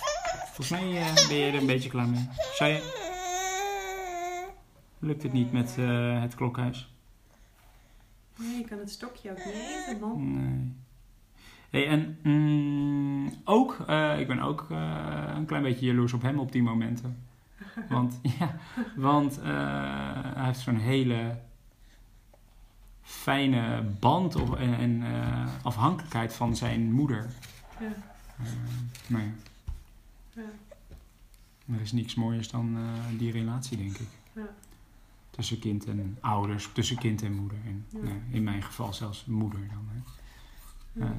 Volgens 0.45 0.69
mij 0.69 0.97
eh, 1.01 1.27
ben 1.27 1.37
je 1.37 1.45
er 1.51 1.55
een 1.55 1.65
beetje 1.65 1.89
klaar 1.89 2.07
mee. 2.07 2.29
Zou 2.53 2.71
je... 2.71 3.03
Lukt 4.99 5.23
het 5.23 5.33
niet 5.33 5.51
met 5.51 5.75
eh, 5.77 6.21
het 6.21 6.35
klokhuis? 6.35 6.93
Nee, 8.37 8.57
je 8.57 8.65
kan 8.65 8.77
het 8.77 8.89
stokje 8.91 9.31
ook 9.31 9.45
niet 9.45 9.55
eten, 9.55 9.99
man. 9.99 10.33
Nee. 10.33 10.73
Hey, 11.75 11.87
en 11.87 12.17
mm, 12.23 13.33
ook, 13.43 13.77
eh, 13.87 14.19
ik 14.19 14.27
ben 14.27 14.39
ook 14.39 14.67
eh, 14.69 15.31
een 15.35 15.45
klein 15.45 15.63
beetje 15.63 15.85
jaloers 15.85 16.13
op 16.13 16.21
hem 16.21 16.39
op 16.39 16.51
die 16.51 16.63
momenten. 16.63 17.17
Want, 17.89 18.19
ja, 18.39 18.57
want 18.95 19.39
eh, 19.39 19.45
hij 20.35 20.45
heeft 20.45 20.59
zo'n 20.59 20.77
hele 20.77 21.37
fijne 23.01 23.83
band 23.99 24.35
of, 24.35 24.53
en, 24.55 24.73
en, 24.73 25.03
afhankelijkheid 25.63 26.33
van 26.33 26.55
zijn 26.55 26.91
moeder. 26.91 27.27
Ja. 27.79 27.91
Nou 29.07 29.23
ja, 29.23 29.31
Ja. 30.33 30.43
er 31.75 31.81
is 31.81 31.91
niks 31.91 32.15
mooiers 32.15 32.49
dan 32.49 32.77
die 33.17 33.31
relatie, 33.31 33.77
denk 33.77 33.97
ik. 33.97 34.09
Ja. 34.33 34.47
Tussen 35.29 35.59
kind 35.59 35.85
en 35.85 36.17
ouders, 36.21 36.69
tussen 36.73 36.97
kind 36.97 37.21
en 37.21 37.33
moeder. 37.33 37.57
En, 37.65 37.85
Ja. 37.89 37.99
nou, 37.99 38.21
in 38.29 38.43
mijn 38.43 38.63
geval 38.63 38.93
zelfs 38.93 39.25
moeder 39.25 39.59
dan. 39.67 39.87
Hè. 39.91 39.99
Ja. 41.05 41.13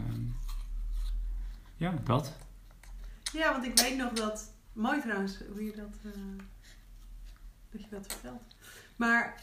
Ja, 1.76 1.94
dat. 2.04 2.32
Ja, 3.32 3.52
want 3.52 3.64
ik 3.64 3.78
weet 3.78 3.96
nog 3.96 4.12
dat... 4.12 4.50
Mooi 4.72 5.00
trouwens, 5.00 5.38
hoe 5.52 5.64
je 5.64 5.72
dat... 5.76 5.96
eh, 6.04 6.10
dat 7.70 7.80
je 7.82 7.86
dat 7.90 8.06
vertelt. 8.06 8.42
Maar 8.96 9.42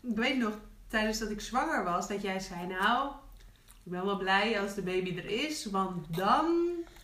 ik 0.00 0.16
weet 0.16 0.38
nog, 0.38 0.58
tijdens 0.88 1.18
dat 1.18 1.30
ik 1.30 1.40
zwanger 1.40 1.84
was, 1.84 2.08
dat 2.08 2.22
jij 2.22 2.40
zei... 2.40 2.66
Nou, 2.66 3.10
ik 3.84 3.90
ben 3.92 4.04
wel 4.04 4.18
blij 4.18 4.60
als 4.60 4.74
de 4.74 4.82
baby 4.82 5.16
er 5.18 5.46
is, 5.46 5.64
want 5.64 6.16
dan 6.16 6.46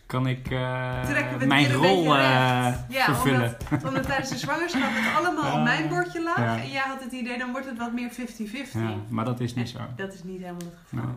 Kan 0.05 0.27
ik 0.27 0.51
eh, 0.51 1.45
mijn 1.47 1.73
rol 1.73 2.15
recht. 2.15 2.79
Ja, 2.89 3.05
vervullen? 3.05 3.57
Omdat, 3.71 3.87
omdat 3.87 4.03
tijdens 4.03 4.29
de 4.29 4.37
zwangerschap 4.37 4.89
het 4.93 5.15
allemaal 5.15 5.57
op 5.57 5.63
mijn 5.63 5.89
bordje 5.89 6.23
lag. 6.23 6.37
Ja. 6.37 6.61
En 6.61 6.69
jij 6.69 6.81
had 6.81 7.03
het 7.03 7.11
idee, 7.11 7.37
dan 7.37 7.51
wordt 7.51 7.67
het 7.67 7.77
wat 7.77 7.93
meer 7.93 8.11
50-50. 8.11 8.71
Ja, 8.73 8.95
maar 9.09 9.25
dat 9.25 9.39
is 9.39 9.53
niet 9.55 9.69
zo. 9.69 9.79
Dat 9.95 10.13
is 10.13 10.23
niet 10.23 10.39
helemaal 10.41 10.65
het 10.65 10.77
geval. 10.83 11.05
Nee. 11.05 11.15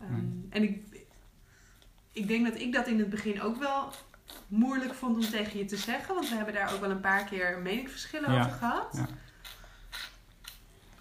Ehm, 0.00 0.14
Nee. 0.14 0.46
En 0.50 0.62
ik, 0.62 0.95
ik 2.16 2.28
denk 2.28 2.46
dat 2.46 2.60
ik 2.60 2.72
dat 2.72 2.86
in 2.86 2.98
het 2.98 3.10
begin 3.10 3.42
ook 3.42 3.56
wel 3.58 3.88
moeilijk 4.48 4.94
vond 4.94 5.14
om 5.16 5.30
tegen 5.30 5.58
je 5.58 5.64
te 5.64 5.76
zeggen. 5.76 6.14
Want 6.14 6.28
we 6.28 6.34
hebben 6.36 6.54
daar 6.54 6.72
ook 6.74 6.80
wel 6.80 6.90
een 6.90 7.00
paar 7.00 7.24
keer 7.24 7.58
meningsverschillen 7.62 8.32
Ja. 8.32 8.38
over 8.38 8.52
gehad. 8.52 8.88
Ja. 8.92 9.06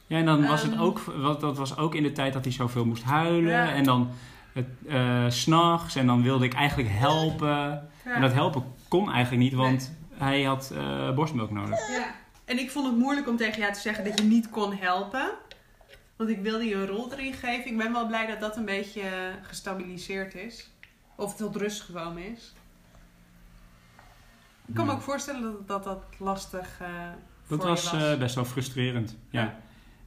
Ja, 0.08 0.18
en 0.18 0.26
dan 0.26 0.48
was 0.48 0.62
het 0.62 0.72
Ehm. 0.72 0.82
ook, 0.82 1.00
wat, 1.00 1.42
dat 1.42 1.58
was 1.58 1.78
ook 1.78 1.96
in 1.96 2.04
de 2.04 2.12
tijd 2.12 2.34
dat 2.34 2.44
hij 2.44 2.54
zoveel 2.54 2.86
moest 2.86 3.04
huilen. 3.04 3.52
Ja. 3.52 3.74
En 3.74 3.84
dan 3.84 4.10
het, 4.54 4.68
eh, 4.88 5.26
s'nachts. 5.30 5.96
En 5.96 6.06
dan 6.08 6.24
wilde 6.24 6.46
ik 6.46 6.54
eigenlijk 6.54 6.90
helpen. 6.92 7.90
En 8.04 8.22
dat 8.22 8.34
helpen 8.34 8.64
kon 8.88 9.12
eigenlijk 9.12 9.44
niet, 9.44 9.54
want 9.54 9.94
hij 10.14 10.44
had 10.44 10.72
eh, 10.76 11.14
borstmelk 11.14 11.52
nodig. 11.52 11.90
Ja. 11.90 12.16
En 12.46 12.60
ik 12.60 12.72
vond 12.72 12.86
het 12.88 12.96
moeilijk 12.98 13.28
om 13.28 13.38
tegen 13.38 13.60
jou 13.62 13.74
te 13.74 13.80
zeggen 13.80 14.04
dat 14.04 14.20
je 14.20 14.26
niet 14.26 14.50
kon 14.50 14.76
helpen. 14.76 15.30
Want 16.16 16.30
ik 16.30 16.40
wilde 16.42 16.66
je 16.66 16.76
een 16.76 16.88
rol 16.88 17.12
erin 17.12 17.34
geven. 17.34 17.72
Ik 17.72 17.78
ben 17.78 17.92
wel 17.94 18.08
blij 18.08 18.26
dat 18.28 18.40
dat 18.40 18.58
een 18.58 18.66
beetje 18.66 19.04
gestabiliseerd 19.42 20.36
is. 20.36 20.70
Of 21.16 21.36
tot 21.36 21.56
rust 21.56 21.82
gekomen 21.82 22.32
is. 22.32 22.54
Ik 24.66 24.76
kan 24.76 24.86
me 24.86 24.92
ook 24.92 25.02
voorstellen 25.02 25.42
dat 25.42 25.68
dat, 25.68 25.84
dat 25.84 26.04
lastig 26.20 26.80
eh 26.82 27.10
Dat 27.48 27.60
voor 27.60 27.68
was 27.68 27.84
je 27.92 27.98
was. 27.98 28.04
eh, 28.12 28.20
best 28.20 28.36
wel 28.36 28.46
frustrerend. 28.46 29.18
Ja. 29.30 29.42
Ja. 29.42 29.60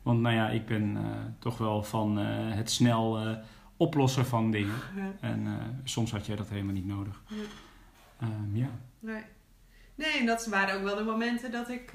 Want 0.02 0.20
nou 0.20 0.34
ja, 0.34 0.48
ik 0.48 0.66
ben 0.66 0.96
eh, 0.96 1.02
toch 1.38 1.58
wel 1.58 1.82
van 1.82 2.16
het 2.16 2.70
snel 2.70 3.36
oplossen 3.76 4.26
van 4.26 4.50
dingen. 4.50 4.74
Ja. 4.96 5.12
En 5.20 5.80
soms 5.84 6.10
had 6.10 6.26
jij 6.26 6.36
dat 6.36 6.48
helemaal 6.48 6.72
niet 6.74 6.86
nodig. 6.86 7.22
Ja. 7.26 7.36
Ehm, 8.20 8.56
ja. 8.56 8.70
Nee. 8.98 9.22
Nee, 9.94 10.18
en 10.18 10.26
dat 10.26 10.46
waren 10.46 10.74
ook 10.76 10.82
wel 10.84 10.96
de 10.96 11.02
momenten 11.04 11.50
dat 11.52 11.68
ik 11.68 11.92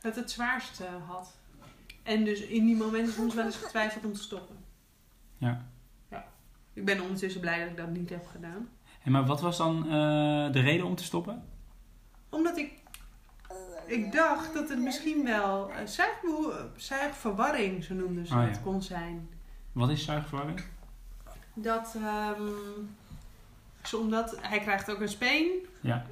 het 0.00 0.16
het 0.16 0.30
zwaarst 0.30 0.82
had. 1.06 1.36
En 2.02 2.24
dus 2.24 2.40
in 2.40 2.66
die 2.66 2.76
momenten 2.76 3.12
soms 3.12 3.34
wel 3.34 3.44
eens 3.44 3.56
getwijfeld 3.56 4.04
om 4.04 4.12
te 4.12 4.22
stoppen. 4.22 4.56
Ja. 5.38 5.64
Ik 6.74 6.84
ben 6.84 7.00
ondertussen 7.00 7.40
blij 7.40 7.58
dat 7.60 7.68
ik 7.68 7.76
dat 7.76 7.90
niet 7.90 8.10
heb 8.10 8.26
gedaan. 8.26 8.68
En 9.02 9.12
maar 9.12 9.26
wat 9.26 9.40
was 9.40 9.56
dan 9.56 9.84
eh, 9.84 9.90
de 10.52 10.60
reden 10.60 10.86
om 10.86 10.94
te 10.94 11.04
stoppen? 11.04 11.44
Omdat 12.28 12.56
ik, 12.56 12.72
ik 13.86 14.12
dacht 14.12 14.54
dat 14.54 14.68
het 14.68 14.78
misschien 14.78 15.24
wel 15.24 15.70
eh, 15.70 15.86
zuigbehoe- 15.86 16.68
zuigverwarring, 16.76 17.84
zo 17.84 17.94
noemden 17.94 18.26
ze 18.26 18.34
Oh, 18.34 18.42
ja. 18.42 18.58
kon 18.62 18.82
zijn. 18.82 19.28
Wat 19.72 19.90
is 19.90 20.04
zuigverwarring? 20.04 20.60
Dat, 21.54 21.94
ehm, 21.96 22.42
zo 23.82 23.98
omdat 23.98 24.36
hij 24.40 24.60
krijgt 24.60 24.90
ook 24.90 25.00
een 25.00 25.08
speen. 25.08 25.50
Ja. 25.80 26.06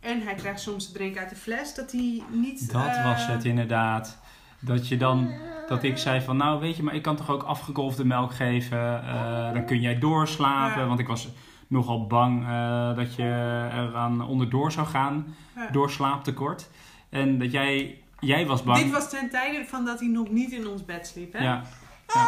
En 0.00 0.22
hij 0.22 0.34
krijgt 0.34 0.60
soms 0.60 0.86
te 0.86 0.92
drinken 0.92 1.20
uit 1.20 1.30
de 1.30 1.36
fles, 1.36 1.74
dat 1.74 1.92
hij 1.92 2.22
niet... 2.30 2.72
Dat 2.72 2.86
eh, 2.86 3.04
was 3.04 3.26
het 3.26 3.44
inderdaad. 3.44 4.18
Dat 4.60 4.88
je 4.88 4.96
dan, 4.96 5.30
dat 5.68 5.82
ik 5.82 5.98
zei 5.98 6.20
van, 6.20 6.36
nou 6.36 6.60
weet 6.60 6.76
je, 6.76 6.82
maar 6.82 6.94
ik 6.94 7.02
kan 7.02 7.16
toch 7.16 7.30
ook 7.30 7.42
afgegolfde 7.42 8.04
melk 8.04 8.34
geven. 8.34 9.02
eh, 9.04 9.52
dan 9.52 9.64
kun 9.66 9.80
jij 9.80 9.98
doorslapen. 9.98 10.80
Ja. 10.80 10.86
Want 10.86 10.98
ik 11.00 11.06
was 11.06 11.28
nogal 11.68 12.06
bang 12.06 12.42
eh, 12.46 12.96
dat 12.96 13.14
je 13.14 13.22
eraan 13.72 14.26
onderdoor 14.26 14.72
zou 14.72 14.86
gaan. 14.86 15.34
Ja. 15.56 15.68
Door 15.70 15.90
slaaptekort. 15.90 16.70
En 17.08 17.38
dat 17.38 17.52
jij, 17.52 17.98
jij 18.20 18.46
was 18.46 18.62
bang. 18.62 18.78
Dit 18.82 18.92
was 18.92 19.10
ten 19.10 19.30
tijde 19.30 19.64
van 19.64 19.84
dat 19.84 19.98
hij 20.00 20.08
nog 20.08 20.30
niet 20.30 20.50
in 20.52 20.68
ons 20.68 20.84
bed 20.84 21.06
sliep, 21.06 21.32
hè? 21.32 21.38
Ja. 21.44 21.62
ja. 22.14 22.26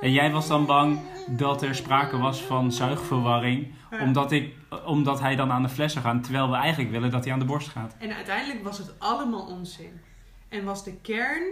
En 0.00 0.12
jij 0.12 0.30
was 0.30 0.48
dan 0.48 0.66
bang 0.66 0.98
dat 1.28 1.62
er 1.62 1.74
sprake 1.74 2.18
was 2.18 2.40
van 2.42 2.72
zuigverwarring. 2.72 3.66
Omdat, 4.02 4.32
ik, 4.32 4.54
omdat 4.86 5.20
hij 5.20 5.36
dan 5.36 5.52
aan 5.52 5.62
de 5.62 5.68
fles 5.68 5.92
zou 5.92 6.04
gaan. 6.04 6.20
Terwijl 6.20 6.50
we 6.50 6.56
eigenlijk 6.56 6.90
willen 6.90 7.10
dat 7.10 7.24
hij 7.24 7.32
aan 7.32 7.38
de 7.38 7.44
borst 7.44 7.68
gaat. 7.68 7.96
En 7.98 8.14
uiteindelijk 8.14 8.64
was 8.64 8.78
het 8.78 8.94
allemaal 8.98 9.46
onzin. 9.46 10.00
En 10.50 10.64
was 10.64 10.84
de 10.84 10.94
kern 10.96 11.42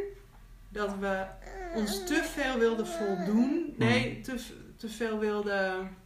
dat 0.69 0.97
we 1.01 1.25
ons 1.75 2.07
te 2.07 2.23
veel 2.25 2.59
wilden 2.59 2.87
voldoen. 2.87 3.75
Nee, 3.77 4.21
te, 4.21 4.45
te 4.77 4.89
veel 4.89 5.19
wilden 5.19 5.97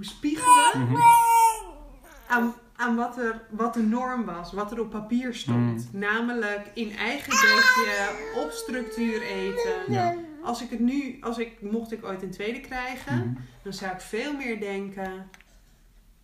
spiegelen 0.00 0.80
Mhm. 0.88 0.96
aan, 2.26 2.54
aan 2.76 2.96
wat, 2.96 3.18
er, 3.18 3.40
wat 3.50 3.74
de 3.74 3.82
norm 3.82 4.24
was, 4.24 4.52
wat 4.52 4.72
er 4.72 4.80
op 4.80 4.90
papier 4.90 5.34
stond. 5.34 5.92
Mm. 5.92 5.98
Namelijk 6.00 6.70
in 6.74 6.96
eigen 6.96 7.30
beetje, 7.30 8.10
op 8.36 8.50
structuur 8.50 9.22
eten. 9.22 9.92
Ja. 9.92 10.14
Als 10.42 10.62
ik 10.62 10.70
het 10.70 10.80
nu, 10.80 11.16
als 11.20 11.38
ik, 11.38 11.62
mocht 11.62 11.92
ik 11.92 12.04
ooit 12.04 12.22
een 12.22 12.30
tweede 12.30 12.60
krijgen, 12.60 13.16
Mhm. 13.16 13.34
dan 13.62 13.72
zou 13.72 13.92
ik 13.92 14.00
veel 14.00 14.36
meer 14.36 14.60
denken. 14.60 15.30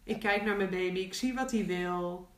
Ik 0.04 0.20
kijk 0.20 0.44
naar 0.44 0.56
mijn 0.56 0.70
baby, 0.70 0.98
ik 0.98 1.14
zie 1.14 1.34
wat 1.34 1.50
hij 1.50 1.66
wil. 1.66 2.28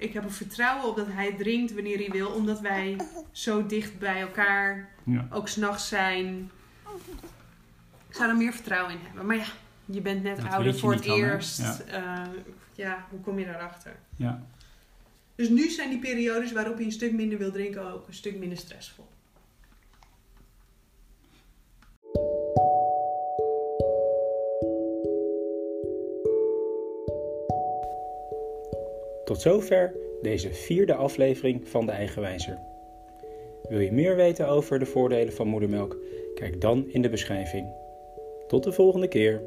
Ik 0.00 0.12
heb 0.12 0.24
er 0.24 0.32
vertrouwen 0.32 0.88
op 0.88 0.96
dat 0.96 1.06
hij 1.10 1.32
drinkt 1.32 1.74
wanneer 1.74 1.96
hij 1.98 2.08
wil, 2.10 2.28
omdat 2.28 2.60
wij 2.60 2.96
zo 3.32 3.66
dicht 3.66 3.98
bij 3.98 4.20
elkaar 4.20 4.88
Ja. 5.04 5.28
ook 5.32 5.48
s'nachts 5.48 5.88
zijn. 5.88 6.50
Ik 8.08 8.14
zou 8.16 8.28
er 8.30 8.36
meer 8.36 8.52
vertrouwen 8.52 8.92
in 8.92 8.98
hebben. 9.02 9.26
Maar 9.26 9.36
ja, 9.36 9.46
je 9.84 10.00
bent 10.00 10.22
net 10.22 10.36
Dat 10.36 10.46
ouder 10.50 10.78
voor 10.78 10.92
het 10.92 11.04
dan, 11.04 11.16
eerst. 11.18 11.58
Ja. 11.58 11.78
Ja. 11.90 12.30
ja, 12.74 13.06
hoe 13.10 13.20
kom 13.20 13.38
je 13.38 13.44
daarachter? 13.44 13.96
Ja. 14.16 14.42
Dus 15.34 15.48
nu 15.48 15.68
zijn 15.68 15.90
die 15.90 15.98
periodes 15.98 16.52
waarop 16.52 16.78
je 16.78 16.84
een 16.84 16.92
stuk 16.92 17.12
minder 17.12 17.38
wil 17.38 17.52
drinken 17.52 17.92
ook 17.92 18.06
een 18.08 18.14
stuk 18.14 18.38
minder 18.38 18.58
stressvol. 18.58 19.08
Tot 29.30 29.40
zover 29.40 29.94
deze 30.22 30.52
vierde 30.52 30.94
aflevering 30.94 31.68
van 31.68 31.86
de 31.86 31.92
Eigenwijzer. 31.92 32.58
Wil 33.68 33.78
je 33.78 33.92
meer 33.92 34.16
weten 34.16 34.48
over 34.48 34.78
de 34.78 34.86
voordelen 34.86 35.32
van 35.32 35.46
moedermelk? 35.46 35.96
Kijk 36.34 36.60
dan 36.60 36.88
in 36.88 37.02
de 37.02 37.08
beschrijving. 37.08 37.72
Tot 38.46 38.64
de 38.64 38.72
volgende 38.72 39.08
keer. 39.08 39.42